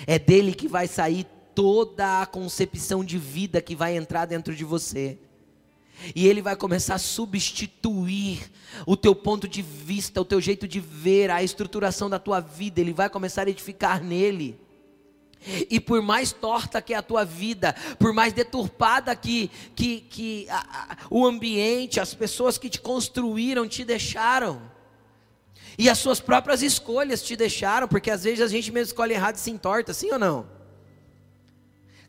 [0.06, 4.64] É dele que vai sair toda a concepção de vida que vai entrar dentro de
[4.64, 5.18] você.
[6.14, 8.50] E ele vai começar a substituir
[8.86, 12.80] o teu ponto de vista, o teu jeito de ver, a estruturação da tua vida.
[12.80, 14.58] Ele vai começar a edificar nele.
[15.70, 20.46] E por mais torta que é a tua vida, por mais deturpada que, que, que
[20.50, 24.60] a, a, o ambiente, as pessoas que te construíram te deixaram,
[25.78, 29.36] e as suas próprias escolhas te deixaram, porque às vezes a gente mesmo escolhe errado
[29.36, 30.44] e se entorta, sim ou não?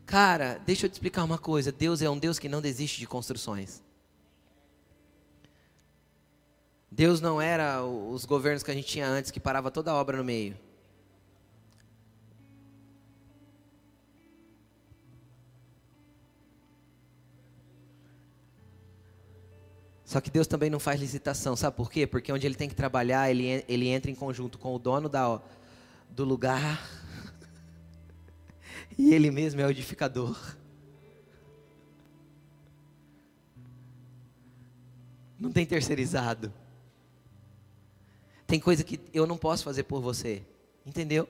[0.04, 3.06] Cara, deixa eu te explicar uma coisa: Deus é um Deus que não desiste de
[3.06, 3.80] construções.
[6.90, 10.16] Deus não era os governos que a gente tinha antes, que parava toda a obra
[10.16, 10.58] no meio.
[20.10, 22.04] Só que Deus também não faz licitação, sabe por quê?
[22.04, 25.40] Porque onde ele tem que trabalhar, ele, ele entra em conjunto com o dono da,
[26.10, 26.84] do lugar,
[28.98, 30.36] e ele mesmo é o edificador.
[35.38, 36.52] Não tem terceirizado.
[38.48, 40.42] Tem coisa que eu não posso fazer por você,
[40.84, 41.28] entendeu?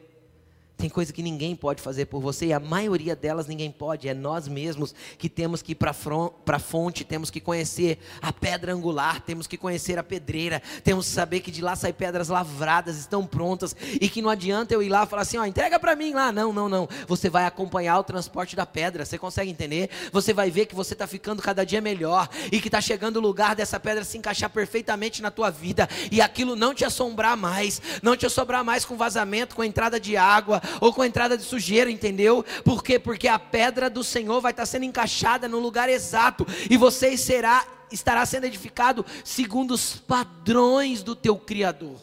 [0.81, 4.09] Tem coisa que ninguém pode fazer por você e a maioria delas ninguém pode.
[4.09, 8.73] É nós mesmos que temos que ir para a fonte, temos que conhecer a pedra
[8.73, 12.97] angular, temos que conhecer a pedreira, temos que saber que de lá saem pedras lavradas,
[12.97, 15.95] estão prontas e que não adianta eu ir lá e falar assim: ó, entrega para
[15.95, 16.33] mim lá.
[16.33, 16.88] Não, não, não.
[17.07, 19.05] Você vai acompanhar o transporte da pedra.
[19.05, 19.90] Você consegue entender?
[20.11, 23.21] Você vai ver que você está ficando cada dia melhor e que está chegando o
[23.21, 27.83] lugar dessa pedra se encaixar perfeitamente na tua vida e aquilo não te assombrar mais,
[28.03, 31.90] não te assombrar mais com vazamento, com entrada de água ou com entrada de sujeira,
[31.90, 32.44] entendeu?
[32.64, 32.98] Por quê?
[32.98, 37.66] Porque a pedra do Senhor vai estar sendo encaixada no lugar exato e você será
[37.92, 41.98] estará sendo edificado segundo os padrões do teu criador.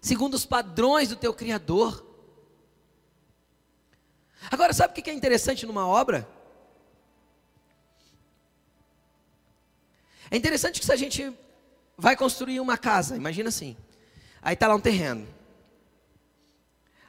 [0.00, 2.04] Segundo os padrões do teu criador.
[4.50, 6.28] Agora, sabe o que é interessante numa obra?
[10.30, 11.32] É interessante que se a gente
[11.96, 13.76] vai construir uma casa, imagina assim.
[14.44, 15.26] Aí tá lá um terreno.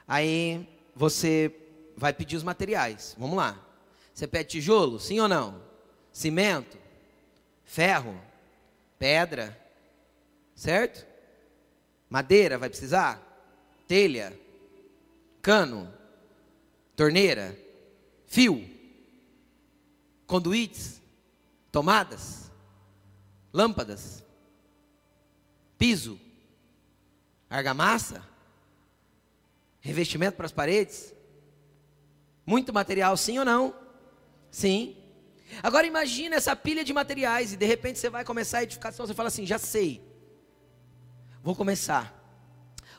[0.08, 1.54] Aí você
[1.94, 3.14] vai pedir os materiais.
[3.18, 3.62] Vamos lá.
[4.14, 5.60] Você pede tijolo, sim ou não?
[6.10, 6.78] Cimento,
[7.62, 8.18] ferro,
[8.98, 9.54] pedra,
[10.54, 11.06] certo?
[12.08, 13.20] Madeira vai precisar?
[13.86, 14.32] Telha,
[15.42, 15.92] cano,
[16.96, 17.54] torneira,
[18.26, 18.66] fio,
[20.26, 21.02] conduítes,
[21.70, 22.50] tomadas,
[23.52, 24.24] lâmpadas,
[25.76, 26.18] piso,
[27.48, 28.22] argamassa,
[29.80, 31.14] revestimento para as paredes.
[32.44, 33.74] Muito material, sim ou não?
[34.50, 34.96] Sim.
[35.62, 39.14] Agora imagine essa pilha de materiais e de repente você vai começar a edificação, você
[39.14, 40.02] fala assim, já sei.
[41.42, 42.12] Vou começar.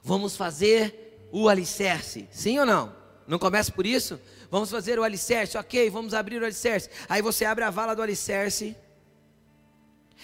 [0.01, 2.95] Vamos fazer o alicerce, sim ou não?
[3.27, 4.19] Não começa por isso?
[4.49, 6.89] Vamos fazer o alicerce, ok, vamos abrir o alicerce.
[7.09, 8.75] Aí você abre a vala do alicerce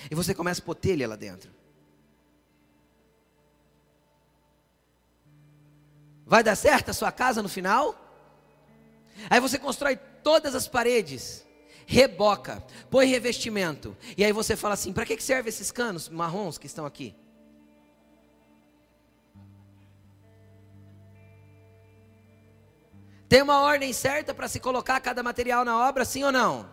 [0.10, 1.52] e você começa a pôr telha lá dentro.
[6.34, 7.96] Vai dar certo a sua casa no final?
[9.30, 11.46] Aí você constrói todas as paredes,
[11.86, 13.96] reboca, põe revestimento.
[14.18, 17.16] E aí você fala assim: para que servem esses canos marrons que estão aqui?
[23.30, 26.68] Tem uma ordem certa para se colocar cada material na obra, sim ou não?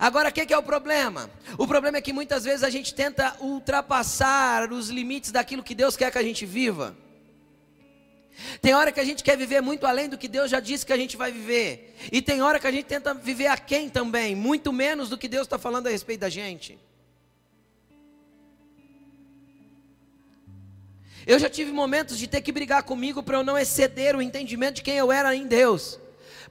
[0.00, 1.30] Agora, o que, que, é o problema?
[1.56, 5.96] O problema é que muitas vezes a gente tenta ultrapassar os limites daquilo que Deus
[5.96, 7.03] quer que a gente viva.
[8.60, 10.92] Tem hora que a gente quer viver muito além do que Deus já disse que
[10.92, 11.96] a gente vai viver.
[12.10, 15.46] E tem hora que a gente tenta viver aquém também, muito menos do que Deus
[15.46, 16.78] está falando a respeito da gente.
[21.26, 24.76] Eu já tive momentos de ter que brigar comigo para eu não exceder o entendimento
[24.76, 25.98] de quem eu era em Deus.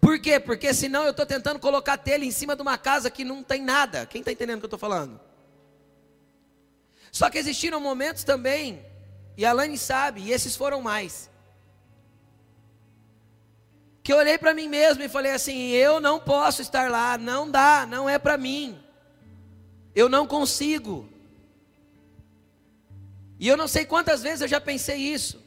[0.02, 0.40] Por quê?
[0.40, 3.62] Porque senão eu estou tentando colocar telha em cima de uma casa que não tem
[3.62, 4.06] nada.
[4.06, 5.20] Quem está entendendo o que eu estou falando?
[7.12, 8.84] Só que existiram momentos também,
[9.38, 11.30] e a Lani sabe, e esses foram mais,
[14.04, 17.50] que eu olhei para mim mesmo e falei assim: eu não posso estar lá, não
[17.50, 18.78] dá, não é para mim,
[19.96, 21.10] eu não consigo.
[23.40, 25.42] E eu não sei quantas vezes eu já pensei isso.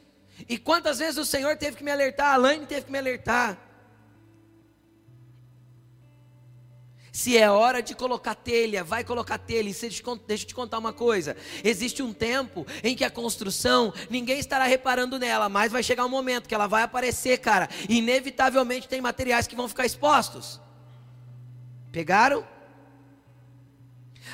[0.47, 3.57] E quantas vezes o Senhor teve que me alertar, a Alaine teve que me alertar.
[7.17, 9.67] Se é hora de colocar telha, vai colocar telha.
[9.67, 9.73] E
[10.27, 14.65] deixa eu te contar uma coisa: existe um tempo em que a construção, ninguém estará
[14.65, 17.69] reparando nela, mas vai chegar um momento que ela vai aparecer, cara.
[17.89, 20.61] Inevitavelmente tem materiais que vão ficar expostos.
[21.91, 22.47] Pegaram?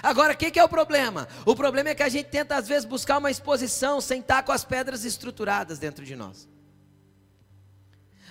[0.01, 1.29] Agora, o que, que, é o problema?
[1.45, 4.51] O problema é que a gente tenta, às vezes, buscar uma exposição sem estar com
[4.51, 6.49] as pedras estruturadas dentro de nós.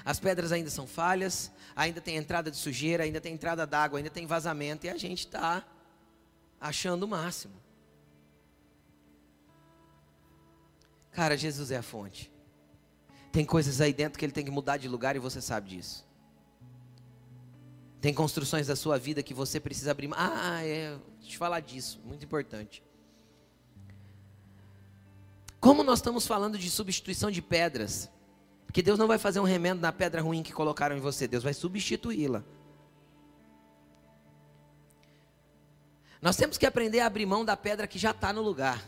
[0.05, 4.11] As pedras ainda são falhas, ainda tem entrada de sujeira, ainda tem entrada d'água, ainda
[4.11, 5.65] tem vazamento, e a gente está
[6.61, 7.55] achando o máximo.
[11.13, 12.33] Cara, Jesus é a fonte.
[13.31, 16.07] Tem coisas aí dentro que ele tem que mudar de lugar e você sabe disso.
[18.01, 20.11] Tem construções da sua vida que você precisa abrir.
[20.15, 20.95] Ah, é.
[20.95, 22.83] Eu falar disso, muito importante.
[25.61, 28.11] Como nós estamos falando de substituição de pedras,
[28.73, 31.45] porque Deus não vai fazer um remendo na pedra ruim que colocaram em você, Deus
[31.45, 32.43] vai substituí-la.
[36.23, 38.83] Nós temos que aprender a abrir mão da pedra que já está no lugar.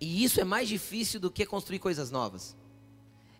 [0.00, 2.56] E isso é mais difícil do que construir coisas novas.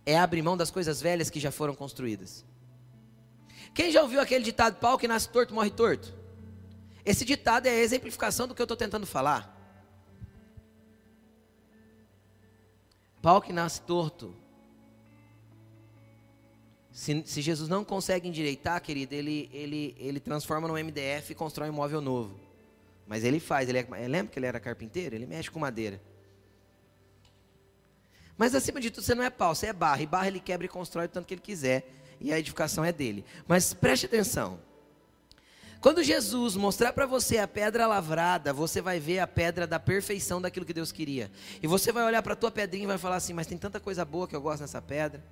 [0.05, 2.45] É abrir mão das coisas velhas que já foram construídas.
[3.73, 6.13] Quem já ouviu aquele ditado, pau que nasce torto, morre torto?
[7.07, 9.51] Esse ditado é a exemplificação do que eu estou tentando falar.
[13.23, 14.42] Pau que nasce torto.
[16.93, 21.71] Se, se, Jesus não consegue endireitar, querido, ele, ele, ele transforma no MDF e constrói
[21.71, 22.39] um móvel novo.
[23.07, 25.15] Mas ele faz, ele é, lembra que ele era carpinteiro?
[25.15, 26.01] Ele mexe com madeira.
[28.37, 30.03] Mas acima de tudo, você não é pau, você é barra.
[30.03, 31.89] E barra ele quebra e constrói o tanto que ele quiser
[32.21, 33.25] e a edificação é dele.
[33.47, 34.61] Mas preste atenção.
[35.81, 40.41] Quando Jesus mostrar para você a pedra lavrada, você vai ver a pedra da perfeição
[40.41, 41.31] daquilo que Deus queria.
[41.61, 43.81] E você vai olhar para a tua pedrinha e vai falar assim: "Mas tem tanta
[43.81, 45.23] coisa boa que eu gosto nessa pedra".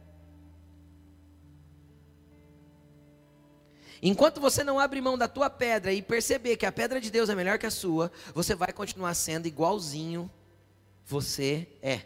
[4.03, 7.28] Enquanto você não abre mão da tua pedra e perceber que a pedra de Deus
[7.28, 10.30] é melhor que a sua, você vai continuar sendo igualzinho
[11.05, 12.03] você é.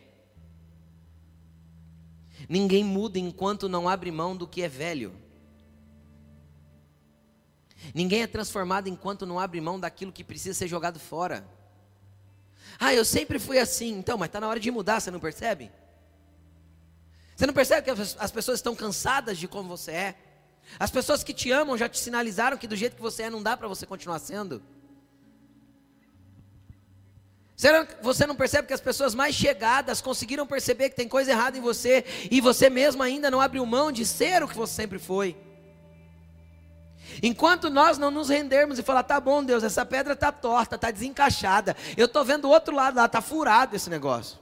[2.48, 5.14] Ninguém muda enquanto não abre mão do que é velho.
[7.94, 11.46] Ninguém é transformado enquanto não abre mão daquilo que precisa ser jogado fora.
[12.78, 13.98] Ah, eu sempre fui assim.
[13.98, 15.70] Então, mas está na hora de mudar, você não percebe?
[17.36, 20.23] Você não percebe que as pessoas estão cansadas de como você é?
[20.78, 23.42] As pessoas que te amam já te sinalizaram que do jeito que você é não
[23.42, 24.62] dá para você continuar sendo?
[27.56, 31.30] Será que você não percebe que as pessoas mais chegadas conseguiram perceber que tem coisa
[31.30, 34.74] errada em você e você mesmo ainda não abriu mão de ser o que você
[34.74, 35.36] sempre foi?
[37.22, 40.90] Enquanto nós não nos rendermos e falar, tá bom, Deus, essa pedra está torta, está
[40.90, 44.38] desencaixada, eu estou vendo o outro lado lá, está furado esse negócio.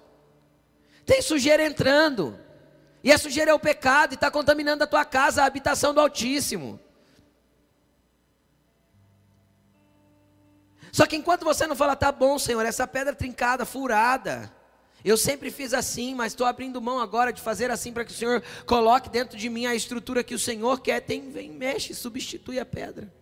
[1.05, 2.39] Tem sujeira entrando,
[3.03, 6.01] e a sujeira é o pecado, e está contaminando a tua casa, a habitação do
[6.01, 6.79] Altíssimo.
[10.93, 14.53] Só que enquanto você não fala, tá bom, Senhor, essa pedra trincada, furada,
[15.05, 18.15] eu sempre fiz assim, mas estou abrindo mão agora de fazer assim para que o
[18.15, 21.01] Senhor coloque dentro de mim a estrutura que o Senhor quer.
[21.01, 23.13] Tem, vem, mexe, substitui a pedra.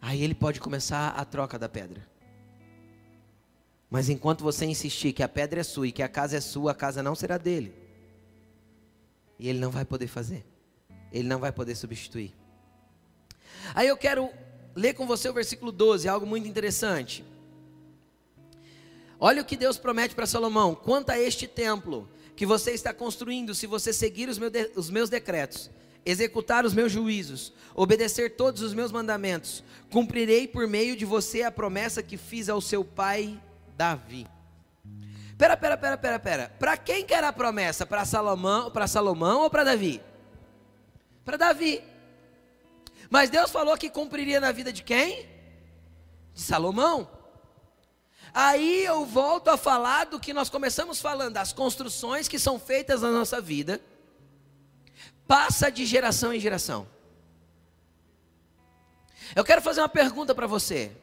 [0.00, 2.09] Aí ele pode começar a troca da pedra.
[3.90, 6.70] Mas enquanto você insistir que a pedra é sua e que a casa é sua,
[6.70, 7.74] a casa não será dele.
[9.36, 10.46] E ele não vai poder fazer.
[11.12, 12.32] Ele não vai poder substituir.
[13.74, 14.30] Aí eu quero
[14.76, 17.24] ler com você o versículo 12, algo muito interessante.
[19.18, 23.56] Olha o que Deus promete para Salomão: quanto a este templo que você está construindo,
[23.56, 25.68] se você seguir os, de, os meus decretos,
[26.06, 31.50] executar os meus juízos, obedecer todos os meus mandamentos, cumprirei por meio de você a
[31.50, 33.40] promessa que fiz ao seu pai
[33.80, 34.26] Davi.
[35.38, 36.52] Pera, pera, pera, pera, pera.
[36.58, 37.86] Para quem que era a promessa?
[37.86, 40.02] Para Salomão, para Salomão ou para Davi?
[41.24, 41.82] Para Davi.
[43.08, 45.26] Mas Deus falou que cumpriria na vida de quem?
[46.34, 47.10] De Salomão.
[48.34, 53.00] Aí eu volto a falar do que nós começamos falando, as construções que são feitas
[53.00, 53.80] na nossa vida,
[55.26, 56.86] passa de geração em geração.
[59.34, 60.94] Eu quero fazer uma pergunta para você.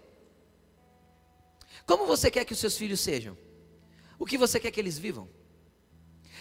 [1.88, 3.38] Como você quer que os seus filhos sejam?
[4.20, 5.30] O que você quer que eles vivam?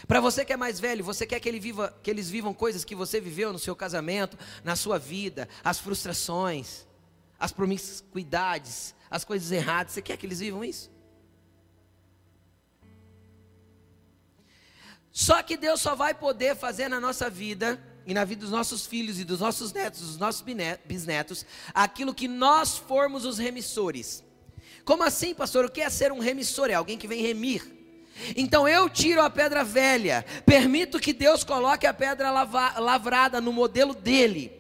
[0.09, 2.85] Para você que é mais velho, você quer que, ele viva, que eles vivam coisas
[2.85, 6.85] que você viveu no seu casamento, na sua vida, as frustrações,
[7.39, 9.93] as promiscuidades, as coisas erradas.
[9.93, 10.91] Você quer que eles vivam isso?
[15.13, 18.85] Só que Deus só vai poder fazer na nossa vida e na vida dos nossos
[18.85, 20.45] filhos e dos nossos netos, dos nossos
[20.85, 24.26] bisnetos, aquilo que nós formos os remissores.
[24.87, 25.65] Como assim, pastor?
[25.65, 26.71] O que é ser um remissor?
[26.71, 27.75] É alguém que vem remir.
[28.37, 33.95] Então eu tiro a pedra velha, permito que Deus coloque a pedra lavrada no modelo
[33.95, 34.53] dele.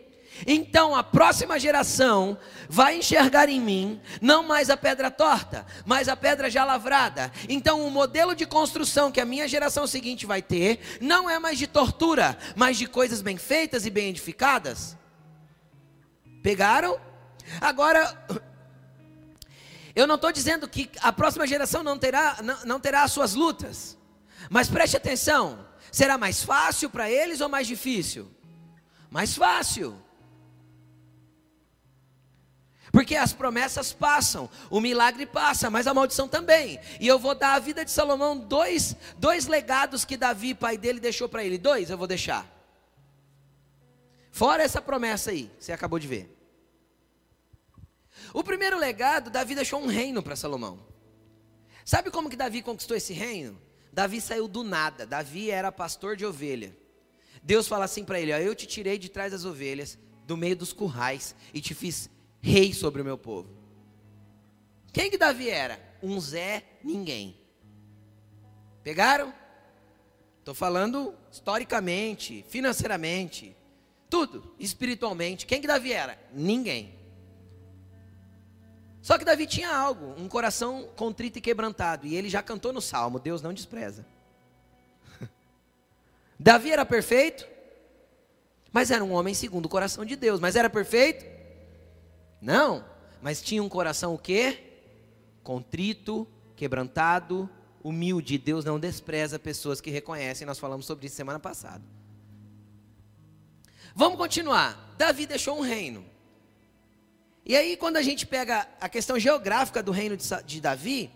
[0.46, 2.36] Então a próxima geração
[2.68, 7.32] vai enxergar em mim não mais a pedra torta, mas a pedra já lavrada.
[7.48, 11.56] Então o modelo de construção que a minha geração seguinte vai ter não é mais
[11.56, 14.96] de tortura, mas de coisas bem feitas e bem edificadas.
[16.42, 17.00] Pegaram?
[17.60, 18.26] Agora
[19.96, 23.32] eu não estou dizendo que a próxima geração não terá, não, não terá as suas
[23.32, 23.96] lutas,
[24.50, 28.30] mas preste atenção: será mais fácil para eles ou mais difícil?
[29.10, 29.98] Mais fácil.
[32.92, 36.78] Porque as promessas passam, o milagre passa, mas a maldição também.
[37.00, 41.00] E eu vou dar a vida de Salomão dois, dois legados que Davi, pai dele,
[41.00, 41.56] deixou para ele.
[41.56, 42.46] Dois eu vou deixar.
[44.30, 46.35] Fora essa promessa aí, você acabou de ver.
[48.32, 50.78] O primeiro legado, Davi deixou um reino para Salomão.
[51.84, 53.60] Sabe como que Davi conquistou esse reino?
[53.92, 55.06] Davi saiu do nada.
[55.06, 56.76] Davi era pastor de ovelha.
[57.42, 60.56] Deus fala assim para ele: ó, Eu te tirei de trás das ovelhas, do meio
[60.56, 62.10] dos currais, e te fiz
[62.40, 63.48] rei sobre o meu povo.
[64.92, 65.80] Quem que Davi era?
[66.02, 67.36] Um Zé Ninguém.
[68.82, 69.32] Pegaram?
[70.40, 73.56] Estou falando historicamente, financeiramente,
[74.08, 75.44] tudo, espiritualmente.
[75.44, 76.18] Quem que Davi era?
[76.32, 76.95] Ninguém.
[79.06, 82.80] Só que Davi tinha algo, um coração contrito e quebrantado, e ele já cantou no
[82.80, 84.04] salmo: Deus não despreza.
[86.36, 87.46] Davi era perfeito,
[88.72, 90.40] mas era um homem segundo o coração de Deus.
[90.40, 91.24] Mas era perfeito?
[92.42, 92.84] Não,
[93.22, 94.80] mas tinha um coração o quê?
[95.44, 96.26] Contrito,
[96.56, 97.48] quebrantado,
[97.84, 98.36] humilde.
[98.38, 100.44] Deus não despreza pessoas que reconhecem.
[100.44, 101.84] Nós falamos sobre isso semana passada.
[103.94, 104.96] Vamos continuar.
[104.98, 106.15] Davi deixou um reino.
[107.48, 111.12] E aí, quando a gente pega a questão geográfica do reino de Davi,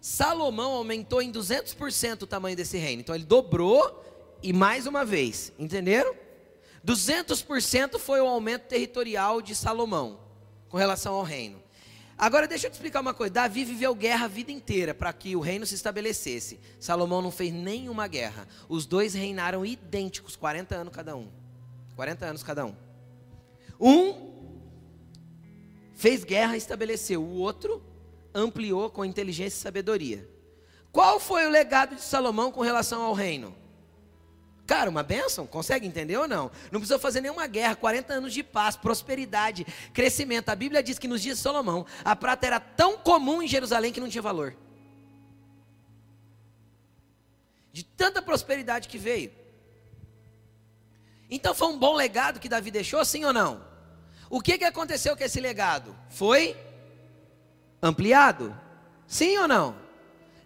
[0.00, 3.02] Salomão aumentou em 200% o tamanho desse reino.
[3.02, 4.02] Então, ele dobrou
[4.42, 6.14] e mais uma vez, entenderam?
[6.86, 10.20] 200% foi o aumento territorial de Salomão
[10.70, 11.62] com relação ao reino.
[12.16, 15.36] Agora, deixa eu te explicar uma coisa: Davi viveu guerra a vida inteira para que
[15.36, 16.58] o reino se estabelecesse.
[16.80, 18.48] Salomão não fez nenhuma guerra.
[18.70, 21.28] Os dois reinaram idênticos, 40 anos cada um.
[21.94, 22.74] 40 anos cada um.
[23.78, 24.33] Um
[26.04, 27.82] fez guerra e estabeleceu, o outro
[28.34, 30.28] ampliou com inteligência e sabedoria.
[30.92, 33.56] Qual foi o legado de Salomão com relação ao reino?
[34.66, 36.50] Cara, uma bênção, consegue entender ou não?
[36.70, 40.50] Não precisou fazer nenhuma guerra, 40 anos de paz, prosperidade, crescimento.
[40.50, 43.90] A Bíblia diz que nos dias de Salomão, a prata era tão comum em Jerusalém
[43.90, 44.54] que não tinha valor.
[47.72, 49.32] De tanta prosperidade que veio.
[51.30, 53.73] Então foi um bom legado que Davi deixou, sim ou não?
[54.30, 55.94] O que, que aconteceu com esse legado?
[56.08, 56.56] Foi
[57.82, 58.58] ampliado?
[59.06, 59.76] Sim ou não?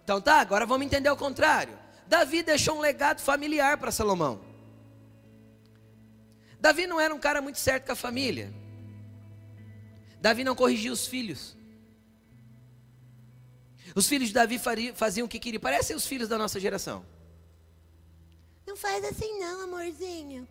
[0.03, 1.77] Então tá, agora vamos entender o contrário.
[2.07, 4.41] Davi deixou um legado familiar para Salomão.
[6.59, 8.51] Davi não era um cara muito certo com a família.
[10.19, 11.55] Davi não corrigia os filhos.
[13.95, 14.59] Os filhos de Davi
[14.93, 15.61] faziam o que queriam.
[15.61, 17.05] Parecem os filhos da nossa geração.
[18.67, 20.47] Não faz assim não, amorzinho.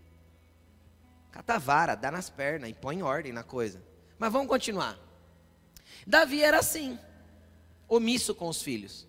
[1.30, 3.82] Cata vara, dá nas pernas e põe ordem na coisa.
[4.18, 4.98] Mas vamos continuar.
[6.06, 6.98] Davi era assim,
[7.88, 9.08] omisso com os filhos.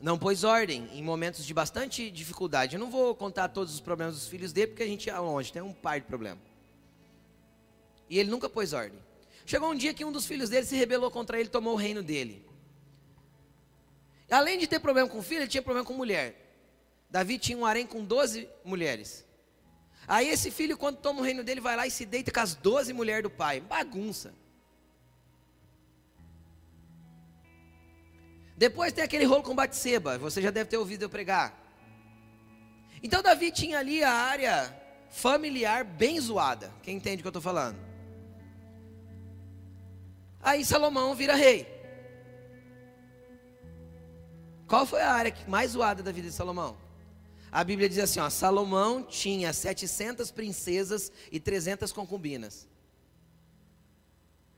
[0.00, 2.76] não pôs ordem em momentos de bastante dificuldade.
[2.76, 5.52] Eu não vou contar todos os problemas dos filhos dele, porque a gente é longe,
[5.52, 6.42] tem um par de problemas.
[8.08, 8.98] E ele nunca pôs ordem.
[9.44, 11.76] Chegou um dia que um dos filhos dele se rebelou contra ele e tomou o
[11.76, 12.46] reino dele.
[14.30, 16.47] Além de ter problema com o filho, ele tinha problema com mulher.
[17.10, 19.24] Davi tinha um harém com 12 mulheres.
[20.06, 22.54] Aí esse filho, quando toma o reino dele, vai lá e se deita com as
[22.54, 23.60] 12 mulheres do pai.
[23.60, 24.34] Bagunça.
[28.56, 31.56] Depois tem aquele rolo com Batseba, você já deve ter ouvido eu pregar.
[33.02, 34.76] Então Davi tinha ali a área
[35.10, 36.72] familiar bem zoada.
[36.82, 37.78] Quem entende o que eu estou falando?
[40.40, 41.66] Aí Salomão vira rei.
[44.66, 46.87] Qual foi a área mais zoada da vida de Salomão?
[47.50, 52.68] A Bíblia diz assim: ó, Salomão tinha 700 princesas e 300 concubinas.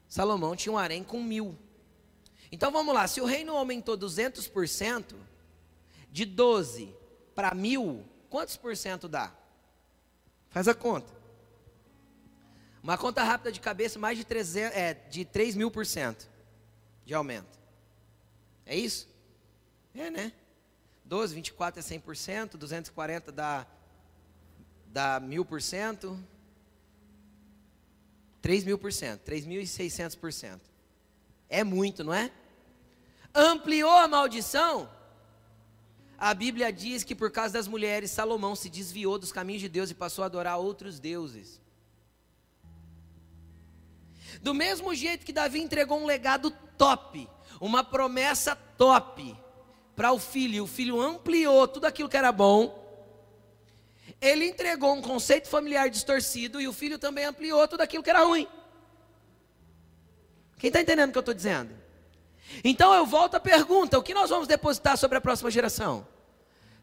[0.08, 1.56] Salomão tinha um harém com mil.
[2.50, 5.14] Então vamos lá, se o reino aumentou 200%,
[6.10, 6.94] de 12
[7.34, 9.32] para mil, quantos por cento dá?
[10.48, 11.12] Faz a conta.
[12.82, 16.28] Uma conta rápida de cabeça, mais de, 300, é, de 3 mil por cento
[17.04, 17.58] de aumento.
[18.66, 19.08] É isso?
[19.94, 20.32] É, né?
[21.10, 23.66] 12, 24 é 100%, 240 dá,
[24.86, 26.16] dá mil por cento.
[28.40, 30.62] 3 mil por cento, 3.600 por cento.
[31.48, 32.30] É muito, não é?
[33.34, 34.88] ampliou a maldição?
[36.16, 39.90] A Bíblia diz que por causa das mulheres, Salomão se desviou dos caminhos de Deus
[39.90, 41.60] e passou a adorar outros deuses.
[44.40, 47.28] Do mesmo jeito que Davi entregou um legado top,
[47.60, 49.36] uma promessa top
[50.00, 52.74] para o filho, o filho ampliou tudo aquilo que era bom.
[54.18, 58.24] Ele entregou um conceito familiar distorcido e o filho também ampliou tudo aquilo que era
[58.24, 58.48] ruim.
[60.56, 61.74] Quem está entendendo o que eu estou dizendo?
[62.64, 66.08] Então eu volto à pergunta: o que nós vamos depositar sobre a próxima geração?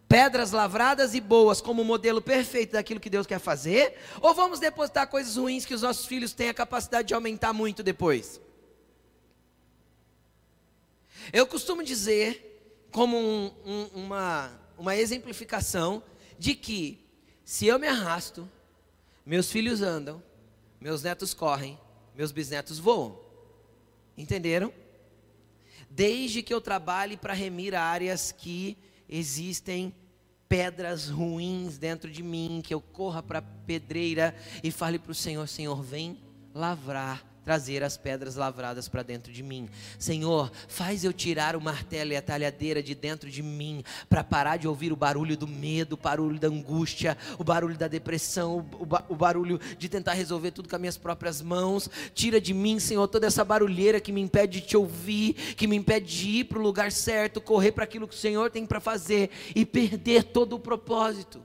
[0.08, 3.98] Pedras lavradas e boas como modelo perfeito daquilo que Deus quer fazer?
[4.22, 7.82] Ou vamos depositar coisas ruins que os nossos filhos têm a capacidade de aumentar muito
[7.82, 8.40] depois?
[11.34, 12.48] Eu costumo dizer,
[12.92, 16.04] como um, um, uma, uma exemplificação,
[16.40, 17.00] de que
[17.44, 18.50] se eu me arrasto,
[19.26, 20.22] meus filhos andam,
[20.80, 21.80] meus netos correm,
[22.16, 23.20] meus bisnetos voam.
[24.18, 24.72] Entenderam?
[25.90, 28.78] desde que eu trabalhe para remir áreas que
[29.10, 29.94] existem
[30.48, 35.16] pedras ruins dentro de mim, que eu corra para a pedreira e fale para o
[35.16, 36.20] Senhor: Senhor, vem
[36.54, 39.70] lavrar trazer as pedras lavradas para dentro de mim.
[39.98, 44.58] Senhor, faz eu tirar o martelo e a talhadeira de dentro de mim, para parar
[44.58, 49.14] de ouvir o barulho do medo, o barulho da angústia, o barulho da depressão, o,
[49.14, 51.90] o barulho de tentar resolver tudo com as minhas próprias mãos.
[52.14, 55.78] Tira de mim, Senhor, toda essa barulheira que me impede de te ouvir, que me
[55.78, 58.82] impede de ir para o lugar certo, correr para aquilo que o Senhor tem para
[58.82, 61.42] fazer e perder todo o propósito.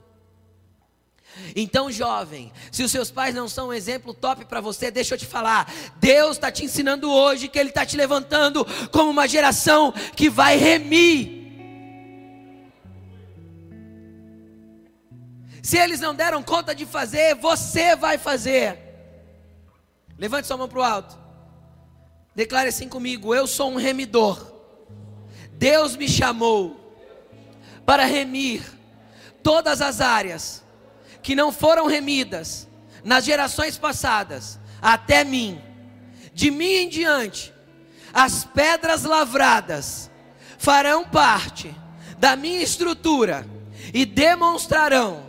[1.55, 5.17] Então, jovem, se os seus pais não são um exemplo top para você, deixa eu
[5.17, 5.71] te falar.
[5.97, 10.57] Deus está te ensinando hoje que Ele está te levantando como uma geração que vai
[10.57, 11.43] remir.
[15.61, 18.77] Se eles não deram conta de fazer, você vai fazer.
[20.17, 21.17] Levante sua mão para o alto.
[22.35, 24.53] Declare assim comigo: Eu sou um remidor.
[25.53, 26.79] Deus me chamou
[27.85, 28.61] para remir
[29.41, 30.62] todas as áreas
[31.23, 32.67] que não foram remidas
[33.03, 35.59] nas gerações passadas até mim.
[36.33, 37.53] De mim em diante,
[38.13, 40.11] as pedras lavradas
[40.57, 41.73] farão parte
[42.19, 43.47] da minha estrutura
[43.93, 45.25] e demonstrarão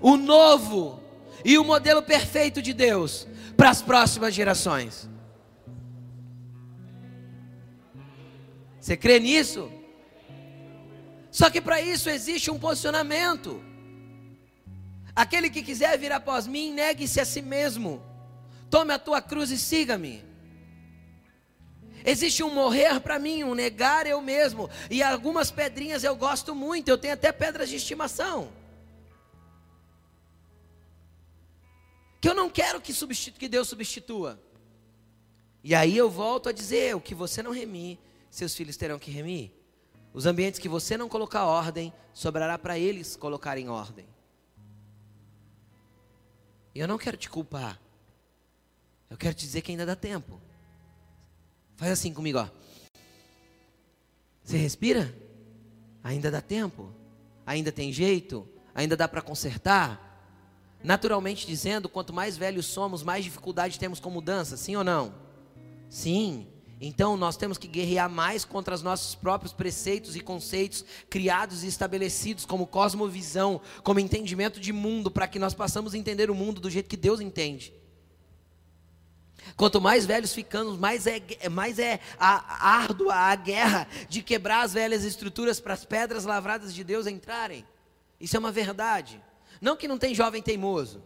[0.00, 1.02] o novo
[1.44, 3.26] e o modelo perfeito de Deus
[3.56, 5.08] para as próximas gerações.
[8.80, 9.70] Você crê nisso?
[11.30, 13.62] Só que para isso existe um posicionamento.
[15.18, 18.00] Aquele que quiser vir após mim, negue-se a si mesmo.
[18.70, 20.24] Tome a tua cruz e siga-me.
[22.04, 24.70] Existe um morrer para mim, um negar eu mesmo.
[24.88, 28.52] E algumas pedrinhas eu gosto muito, eu tenho até pedras de estimação.
[32.20, 32.92] Que eu não quero que,
[33.32, 34.40] que Deus substitua.
[35.64, 37.98] E aí eu volto a dizer: o que você não remir,
[38.30, 39.50] seus filhos terão que remir.
[40.14, 44.06] Os ambientes que você não colocar ordem, sobrará para eles colocarem ordem.
[46.78, 47.80] Eu não quero te culpar.
[49.10, 50.40] Eu quero te dizer que ainda dá tempo.
[51.76, 52.48] Faz assim comigo, ó.
[54.42, 55.14] Você respira?
[56.02, 56.92] Ainda dá tempo?
[57.46, 58.48] Ainda tem jeito?
[58.74, 60.04] Ainda dá para consertar?
[60.82, 65.14] Naturalmente dizendo, quanto mais velhos somos, mais dificuldade temos com mudança, sim ou não?
[65.88, 66.46] Sim.
[66.80, 71.66] Então nós temos que guerrear mais contra os nossos próprios preceitos e conceitos criados e
[71.66, 76.70] estabelecidos como cosmovisão, como entendimento de mundo, para que nós possamos entender o mundo do
[76.70, 77.74] jeito que Deus entende.
[79.56, 81.20] Quanto mais velhos ficamos, mais é,
[81.50, 86.72] mais é a, árdua a guerra de quebrar as velhas estruturas para as pedras lavradas
[86.72, 87.66] de Deus entrarem.
[88.20, 89.20] Isso é uma verdade.
[89.60, 91.02] Não que não tem jovem teimoso.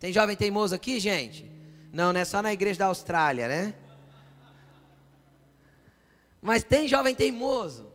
[0.00, 1.50] Tem jovem teimoso aqui, gente?
[1.92, 3.74] Não, não é só na igreja da Austrália, né?
[6.40, 7.92] Mas tem jovem teimoso.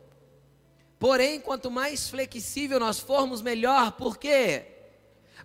[1.00, 3.92] Porém, quanto mais flexível nós formos, melhor.
[3.94, 4.68] Por quê?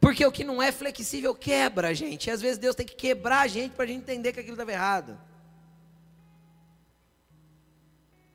[0.00, 2.28] Porque o que não é flexível quebra a gente.
[2.28, 4.54] E às vezes Deus tem que quebrar a gente para a gente entender que aquilo
[4.54, 5.18] estava errado.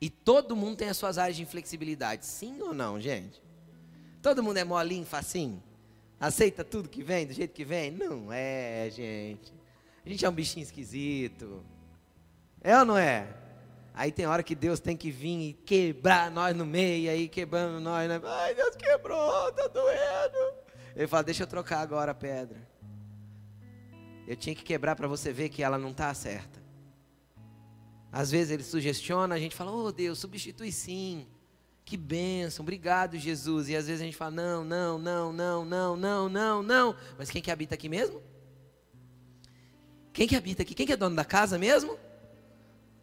[0.01, 2.25] E todo mundo tem as suas áreas de inflexibilidade.
[2.25, 3.41] Sim ou não, gente?
[4.21, 5.63] Todo mundo é molinho, facinho?
[6.19, 7.91] Aceita tudo que vem, do jeito que vem?
[7.91, 9.53] Não é, gente.
[10.05, 11.63] A gente é um bichinho esquisito.
[12.61, 13.42] É ou não é?
[13.93, 17.79] Aí tem hora que Deus tem que vir e quebrar nós no meio, aí quebrando
[17.79, 18.09] nós.
[18.09, 18.19] Né?
[18.23, 20.55] Ai, Deus quebrou, tá doendo.
[20.95, 22.67] Ele fala: Deixa eu trocar agora a pedra.
[24.27, 26.63] Eu tinha que quebrar para você ver que ela não está certa.
[28.11, 31.27] Às vezes ele sugestiona, a gente fala: Oh Deus, substitui sim.
[31.85, 33.69] Que bênção, obrigado Jesus.
[33.69, 36.95] E às vezes a gente fala: Não, não, não, não, não, não, não, não.
[37.15, 38.23] Mas quem que habita aqui mesmo?
[40.11, 40.73] Quem que habita aqui?
[40.73, 41.97] Quem que é dono da casa mesmo?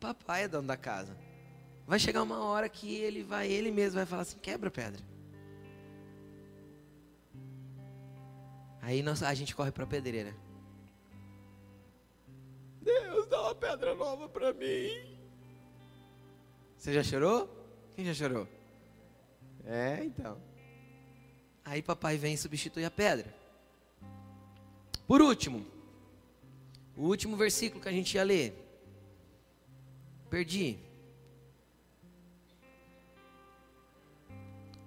[0.00, 1.16] Papai é dono da casa.
[1.86, 5.02] Vai chegar uma hora que ele vai, ele mesmo vai falar assim: quebra a pedra.
[8.80, 10.34] Aí nós, a gente corre para a pedreira.
[12.80, 15.18] Deus, dá uma pedra nova para mim.
[16.78, 17.48] Você já chorou?
[17.94, 18.48] Quem já chorou?
[19.66, 20.40] É, então.
[21.62, 23.34] Aí papai vem substituir a pedra.
[25.06, 25.66] Por último,
[26.96, 28.69] o último versículo que a gente ia ler.
[30.30, 30.78] Perdi.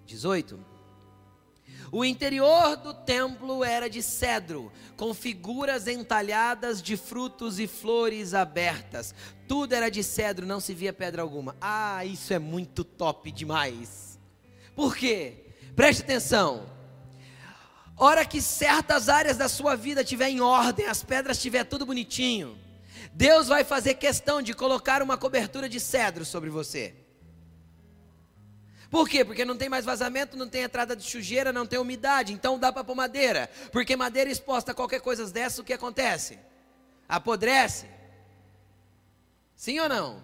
[0.05, 0.73] 18.
[1.91, 9.13] O interior do templo era de cedro, com figuras entalhadas de frutos e flores abertas.
[9.47, 11.55] Tudo era de cedro, não se via pedra alguma.
[11.61, 14.17] Ah, isso é muito top demais.
[14.75, 15.45] Por quê?
[15.75, 16.65] Preste atenção.
[17.95, 22.57] Hora que certas áreas da sua vida tiver em ordem, as pedras tiver tudo bonitinho,
[23.13, 26.95] Deus vai fazer questão de colocar uma cobertura de cedro sobre você.
[28.89, 29.23] Por quê?
[29.25, 32.71] Porque não tem mais vazamento, não tem entrada de sujeira, não tem umidade, então dá
[32.71, 33.49] para pôr madeira.
[33.71, 36.37] Porque madeira exposta a qualquer coisa dessa, o que acontece?
[37.07, 37.87] Apodrece.
[39.55, 40.23] Sim ou não?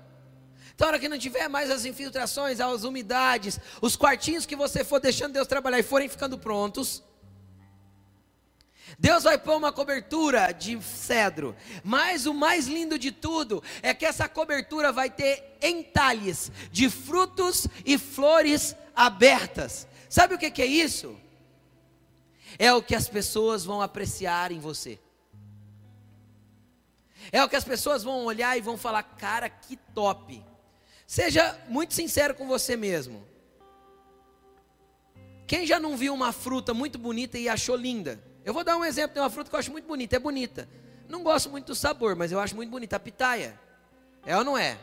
[0.73, 4.83] Então, na hora que não tiver mais as infiltrações, as umidades, os quartinhos que você
[4.83, 7.03] for deixando Deus trabalhar e forem ficando prontos,
[8.97, 14.05] Deus vai pôr uma cobertura de cedro, mas o mais lindo de tudo é que
[14.05, 19.87] essa cobertura vai ter entalhes de frutos e flores abertas.
[20.09, 21.15] Sabe o que é isso?
[22.57, 24.99] É o que as pessoas vão apreciar em você.
[27.31, 30.43] É o que as pessoas vão olhar e vão falar: cara, que top.
[31.05, 33.27] Seja muito sincero com você mesmo.
[35.47, 38.21] Quem já não viu uma fruta muito bonita e achou linda?
[38.49, 40.67] Eu vou dar um exemplo, tem uma fruta que eu acho muito bonita, é bonita.
[41.07, 43.53] Não gosto muito do sabor, mas eu acho muito bonita, a pitaia.
[44.25, 44.79] É ou não é?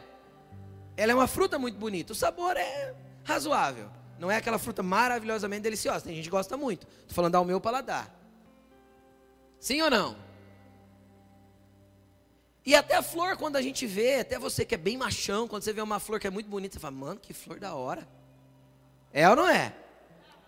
[0.97, 2.95] Ela é uma fruta muito bonita, o sabor é
[3.25, 3.91] razoável.
[4.21, 6.87] Não é aquela fruta maravilhosamente deliciosa, tem gente que gosta muito.
[7.01, 8.09] Estou falando ao meu paladar.
[9.59, 10.17] Sim ou não?
[12.65, 15.65] E até a flor, quando a gente vê, até você que é bem machão, quando
[15.65, 18.07] você vê uma flor que é muito bonita, você fala, mano, que flor da hora.
[19.13, 19.75] É ou não é?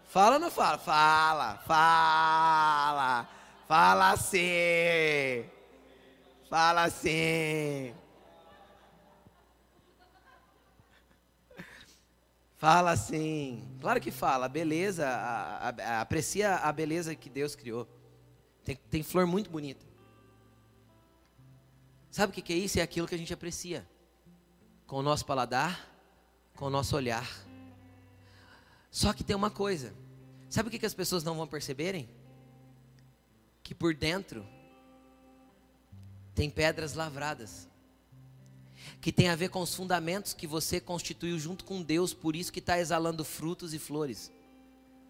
[0.09, 0.79] Fala ou não fala?
[0.79, 3.29] Fala, fala.
[3.69, 5.45] Fala sim.
[6.49, 7.95] Fala sim.
[12.57, 13.63] Fala assim.
[13.81, 14.47] Claro que fala.
[14.47, 17.87] A beleza, a, a, a, aprecia a beleza que Deus criou.
[18.65, 19.87] Tem, tem flor muito bonita.
[22.11, 22.81] Sabe o que, que é isso?
[22.81, 23.87] É aquilo que a gente aprecia.
[24.87, 25.87] Com o nosso paladar,
[26.57, 27.48] com o nosso olhar.
[28.91, 29.95] Só que tem uma coisa.
[30.49, 32.09] Sabe o que, as pessoas não vão perceberem?
[33.63, 34.47] Que por dentro
[36.35, 37.69] tem pedras lavradas
[39.01, 42.53] que tem a ver com os fundamentos que você constituiu junto com Deus, por isso
[42.53, 44.33] que está exalando frutos e flores.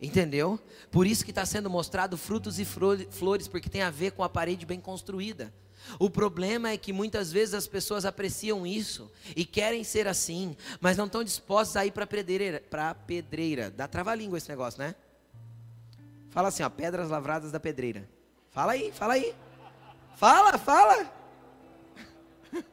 [0.01, 0.61] Entendeu?
[0.91, 4.29] Por isso que está sendo mostrado frutos e flores, porque tem a ver com a
[4.29, 5.53] parede bem construída.
[5.99, 10.97] O problema é que muitas vezes as pessoas apreciam isso e querem ser assim, mas
[10.97, 12.62] não estão dispostas a ir para a pedreira,
[13.07, 13.70] pedreira.
[13.70, 14.95] Dá trava-língua esse negócio, né?
[16.31, 18.09] Fala assim, ó, pedras lavradas da pedreira.
[18.51, 19.35] Fala aí, fala aí.
[20.16, 21.12] Fala, fala.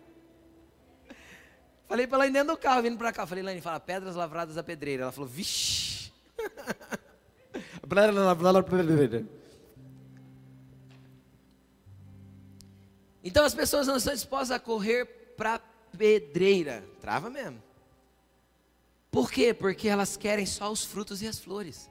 [1.88, 3.26] Falei para ela dentro do carro, vindo para cá.
[3.26, 5.03] Falei, Laine, fala, pedras lavradas da pedreira.
[5.03, 6.12] Ela falou, vixi.
[13.26, 15.05] então as pessoas não estão dispostas a correr
[15.36, 15.59] para
[15.97, 16.88] pedreira.
[17.01, 17.61] Trava mesmo.
[19.09, 19.53] Por quê?
[19.53, 21.89] Porque elas querem só os frutos e as flores.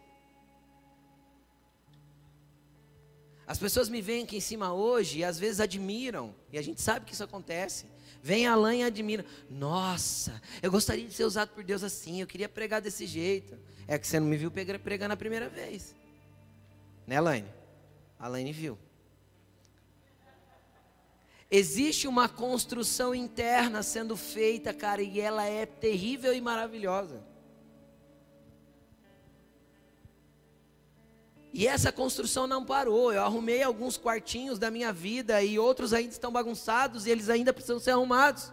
[3.46, 6.80] As pessoas me veem aqui em cima hoje e às vezes admiram, e a gente
[6.80, 7.86] sabe que isso acontece.
[8.22, 9.24] Vem a lã e admira.
[9.50, 12.22] Nossa, eu gostaria de ser usado por Deus assim.
[12.22, 13.58] Eu queria pregar desse jeito.
[13.86, 15.94] É que você não me viu pregando a primeira vez.
[17.06, 17.48] Né, Elaine?
[18.18, 18.78] A Elaine viu.
[21.56, 27.22] Existe uma construção interna sendo feita, cara, e ela é terrível e maravilhosa.
[31.52, 33.12] E essa construção não parou.
[33.12, 37.52] Eu arrumei alguns quartinhos da minha vida e outros ainda estão bagunçados e eles ainda
[37.52, 38.50] precisam ser arrumados.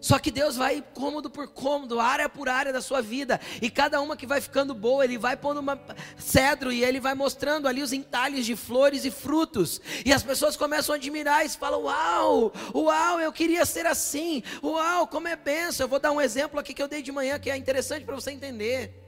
[0.00, 4.00] Só que Deus vai cômodo por cômodo, área por área da sua vida, e cada
[4.00, 5.80] uma que vai ficando boa, Ele vai pondo uma
[6.16, 10.56] cedro e Ele vai mostrando ali os entalhes de flores e frutos, e as pessoas
[10.56, 15.84] começam a admirar e falam: Uau, uau, eu queria ser assim, uau, como é benção.
[15.84, 18.14] Eu vou dar um exemplo aqui que eu dei de manhã que é interessante para
[18.14, 19.04] você entender.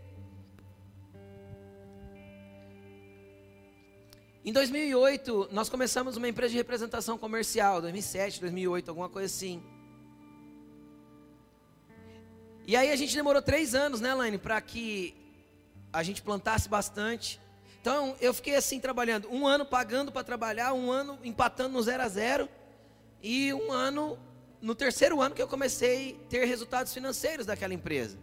[4.43, 9.63] Em 2008, nós começamos uma empresa de representação comercial, 2007, 2008, alguma coisa assim.
[12.67, 15.15] E aí a gente demorou três anos, né, Laine, para que
[15.93, 17.41] a gente plantasse bastante.
[17.81, 22.03] Então eu fiquei assim trabalhando, um ano pagando para trabalhar, um ano empatando no zero
[22.03, 22.49] a zero,
[23.23, 24.19] e um ano,
[24.61, 28.19] no terceiro ano que eu comecei a ter resultados financeiros daquela empresa.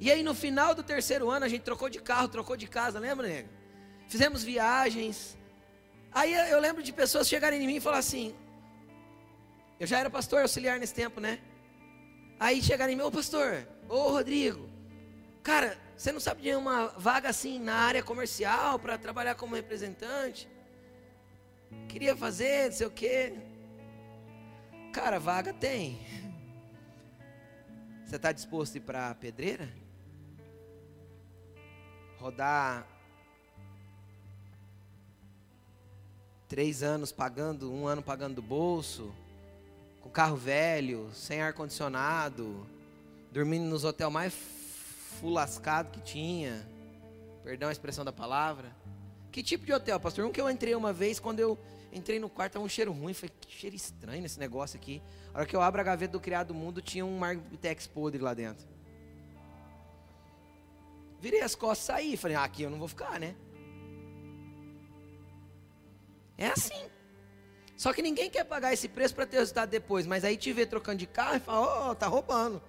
[0.00, 2.98] E aí no final do terceiro ano a gente trocou de carro, trocou de casa,
[2.98, 3.48] lembra, nego?
[4.08, 5.36] fizemos viagens.
[6.10, 8.34] Aí eu lembro de pessoas chegarem em mim e falar assim:
[9.78, 11.38] eu já era pastor auxiliar nesse tempo, né?
[12.40, 14.68] Aí chegarem em mim, ô pastor, ô Rodrigo,
[15.42, 20.48] cara, você não sabe de uma vaga assim na área comercial para trabalhar como representante?
[21.88, 23.34] Queria fazer, não sei o quê.
[24.92, 25.98] Cara, vaga tem.
[28.04, 29.68] Você está disposto a ir para a pedreira?
[32.18, 32.86] Rodar
[36.48, 39.12] três anos pagando, um ano pagando do bolso,
[40.08, 42.66] com carro velho, sem ar-condicionado,
[43.30, 44.34] dormindo nos hotéis mais
[45.20, 46.66] fulascado que tinha,
[47.44, 48.74] perdão a expressão da palavra.
[49.30, 50.24] Que tipo de hotel, pastor?
[50.24, 51.58] Um que eu entrei uma vez, quando eu
[51.92, 55.02] entrei no quarto, estava um cheiro ruim, falei, que cheiro estranho nesse negócio aqui.
[55.34, 58.32] A hora que eu abro a gaveta do criado mundo, tinha um Marmitex podre lá
[58.32, 58.66] dentro.
[61.20, 63.36] Virei as costas e saí, falei, ah, aqui eu não vou ficar, né?
[66.38, 66.97] É assim.
[67.78, 70.04] Só que ninguém quer pagar esse preço para ter resultado depois.
[70.04, 72.60] Mas aí te vê trocando de carro e fala: Ó, oh, tá roubando.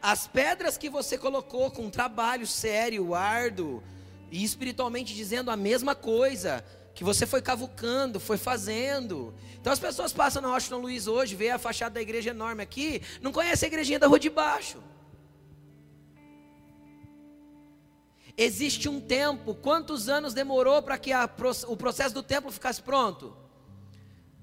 [0.00, 3.82] As pedras que você colocou com um trabalho sério, árduo,
[4.30, 9.34] e espiritualmente dizendo a mesma coisa, que você foi cavucando, foi fazendo.
[9.60, 13.02] Então as pessoas passam na Washington Luiz hoje, vê a fachada da igreja enorme aqui,
[13.20, 14.82] não conhece a igrejinha da rua de baixo.
[18.34, 21.28] Existe um tempo, quantos anos demorou para que a,
[21.68, 23.41] o processo do templo ficasse pronto?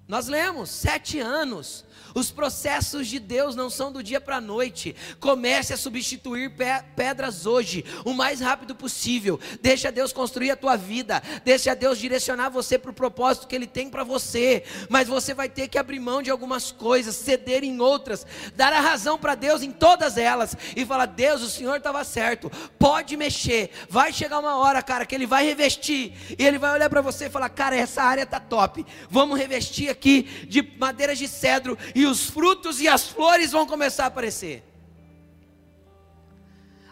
[0.09, 1.85] Nós lemos, sete anos.
[2.15, 4.95] Os processos de Deus não são do dia para a noite.
[5.19, 6.51] Comece a substituir
[6.95, 9.39] pedras hoje, o mais rápido possível.
[9.61, 11.21] Deixa Deus construir a tua vida.
[11.45, 14.63] Deixa Deus direcionar você para o propósito que Ele tem para você.
[14.89, 18.81] Mas você vai ter que abrir mão de algumas coisas, ceder em outras, dar a
[18.81, 22.51] razão para Deus em todas elas e falar: Deus, o Senhor estava certo.
[22.79, 23.69] Pode mexer.
[23.87, 27.25] Vai chegar uma hora, cara, que Ele vai revestir e Ele vai olhar para você
[27.25, 28.83] e falar: Cara, essa área tá top.
[29.09, 33.67] Vamos revestir aqui aqui de madeiras de cedro e os frutos e as flores vão
[33.67, 34.63] começar a aparecer.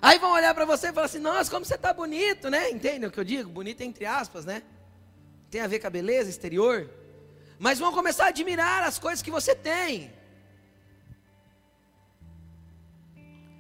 [0.02, 2.70] Aí vão olhar para você e falar assim: nossa, como você está bonito, né?
[2.70, 3.50] Entende o que eu digo?
[3.50, 4.62] Bonito entre aspas, né?
[5.50, 6.90] Tem a ver com a beleza exterior.
[7.58, 10.14] Mas vão começar a admirar as coisas que você tem.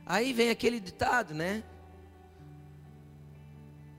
[0.06, 1.64] Aí vem aquele ditado, né?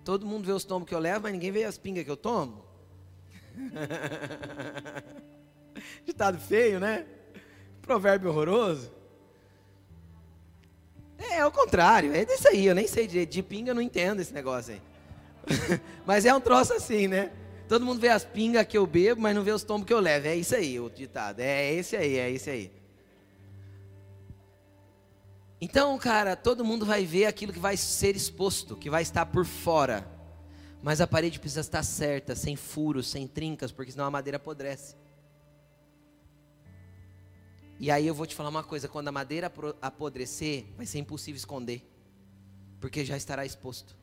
[0.04, 2.16] Todo mundo vê os tombos que eu levo, mas ninguém vê as pingas que eu
[2.16, 2.64] tomo.
[6.04, 7.06] ditado feio, né?
[7.82, 8.92] Provérbio horroroso.
[11.18, 13.82] É, é o contrário, é isso aí, eu nem sei de, de pinga, eu não
[13.82, 14.82] entendo esse negócio aí.
[16.06, 17.32] mas é um troço assim, né?
[17.68, 20.00] Todo mundo vê as pingas que eu bebo, mas não vê os tombos que eu
[20.00, 20.26] levo.
[20.26, 21.40] É isso aí, o ditado.
[21.40, 22.72] É esse aí, é esse aí.
[25.60, 29.44] Então, cara, todo mundo vai ver aquilo que vai ser exposto, que vai estar por
[29.44, 30.08] fora.
[30.82, 34.94] Mas a parede precisa estar certa, sem furos, sem trincas, porque senão a madeira apodrece.
[37.78, 41.38] E aí eu vou te falar uma coisa: quando a madeira apodrecer, vai ser impossível
[41.38, 41.82] esconder,
[42.80, 43.96] porque já estará exposto.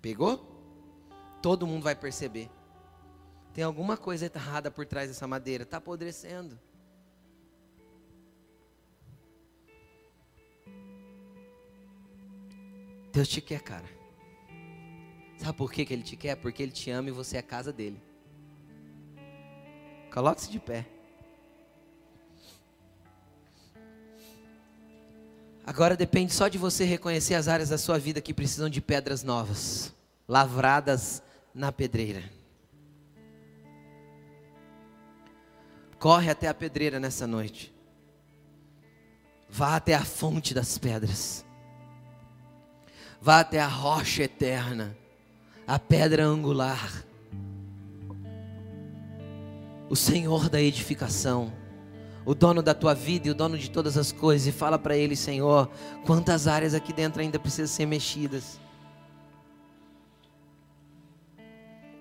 [0.00, 0.54] Pegou?
[1.42, 2.48] Todo mundo vai perceber.
[3.52, 6.58] Tem alguma coisa errada por trás dessa madeira, está apodrecendo.
[13.12, 13.88] Deus te quer, cara.
[15.38, 16.36] Sabe por que, que Ele te quer?
[16.36, 18.00] Porque Ele te ama e você é a casa dele.
[20.12, 20.95] Coloque-se de pé.
[25.66, 29.24] Agora depende só de você reconhecer as áreas da sua vida que precisam de pedras
[29.24, 29.92] novas,
[30.28, 31.20] lavradas
[31.52, 32.22] na pedreira.
[35.98, 37.74] Corre até a pedreira nessa noite.
[39.50, 41.44] Vá até a fonte das pedras.
[43.20, 44.96] Vá até a rocha eterna,
[45.66, 47.04] a pedra angular.
[49.88, 51.52] O Senhor da edificação,
[52.26, 54.96] o dono da tua vida e o dono de todas as coisas, e fala para
[54.96, 55.70] ele, Senhor,
[56.04, 58.60] quantas áreas aqui dentro ainda precisam ser mexidas.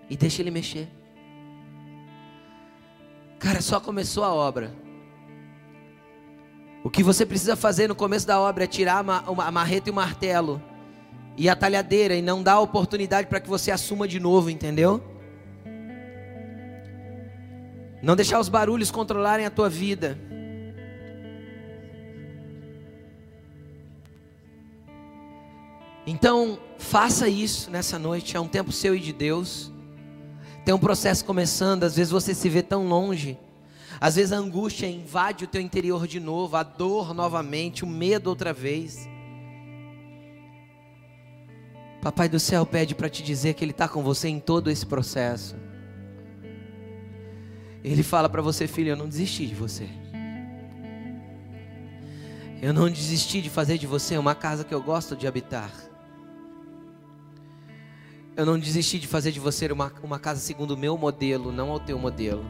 [0.09, 0.89] E deixa ele mexer.
[3.38, 4.73] Cara, só começou a obra.
[6.84, 9.95] O que você precisa fazer no começo da obra é tirar a marreta e o
[9.95, 10.61] martelo
[11.38, 15.03] e a talhadeira e não dá oportunidade para que você assuma de novo, entendeu?
[18.02, 20.18] Não deixar os barulhos controlarem a tua vida.
[26.08, 29.72] Então, faça isso nessa noite, é um tempo seu e de Deus.
[30.64, 33.38] Tem um processo começando, às vezes você se vê tão longe.
[34.00, 38.28] Às vezes a angústia invade o teu interior de novo, a dor novamente, o medo
[38.30, 39.08] outra vez.
[42.02, 44.86] Papai do céu pede para te dizer que Ele está com você em todo esse
[44.86, 45.56] processo.
[47.86, 49.88] Ele fala para você, filho, eu não desisti de você.
[52.60, 55.72] Eu não desisti de fazer de você uma casa que eu gosto de habitar.
[58.36, 61.70] Eu não desisti de fazer de você uma, uma casa segundo o meu modelo, não
[61.70, 62.44] ao teu modelo.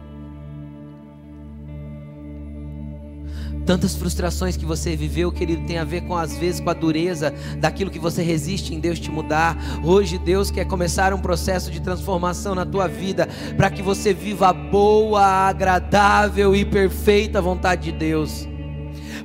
[3.66, 7.34] Tantas frustrações que você viveu, querido, tem a ver com às vezes com a dureza
[7.57, 9.57] daquilo que você resiste em Deus te mudar.
[9.84, 14.49] Hoje Deus quer começar um processo de transformação na tua vida, para que você viva
[14.49, 18.47] a boa, agradável e perfeita vontade de Deus.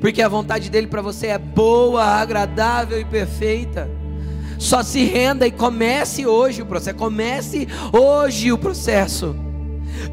[0.01, 3.91] Porque a vontade dele para você é boa, agradável e perfeita.
[4.59, 6.97] Só se renda e comece hoje o processo.
[6.97, 9.50] Comece hoje o processo.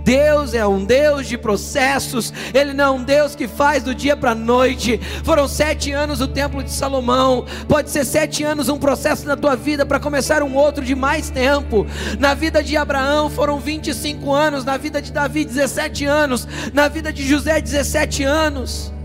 [0.03, 4.15] Deus é um Deus de processos, Ele não é um Deus que faz do dia
[4.15, 4.99] para a noite.
[5.23, 9.55] Foram sete anos o templo de Salomão, pode ser sete anos um processo na tua
[9.55, 11.85] vida para começar um outro de mais tempo.
[12.19, 17.11] Na vida de Abraão foram 25 anos, na vida de Davi, 17 anos, na vida
[17.11, 18.97] de José, 17 anos.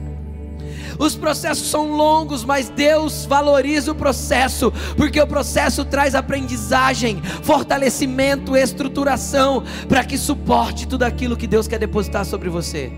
[1.02, 8.56] Os processos são longos, mas Deus valoriza o processo, porque o processo traz aprendizagem, fortalecimento,
[8.56, 12.92] estruturação, para que suporte tudo aquilo que Deus quer depositar sobre você.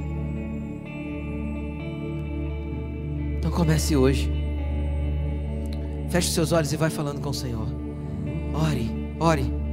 [3.39, 4.31] Então comece hoje.
[6.11, 7.69] Feche seus olhos e vai falando com o Senhor.
[8.53, 9.64] Ore, ore.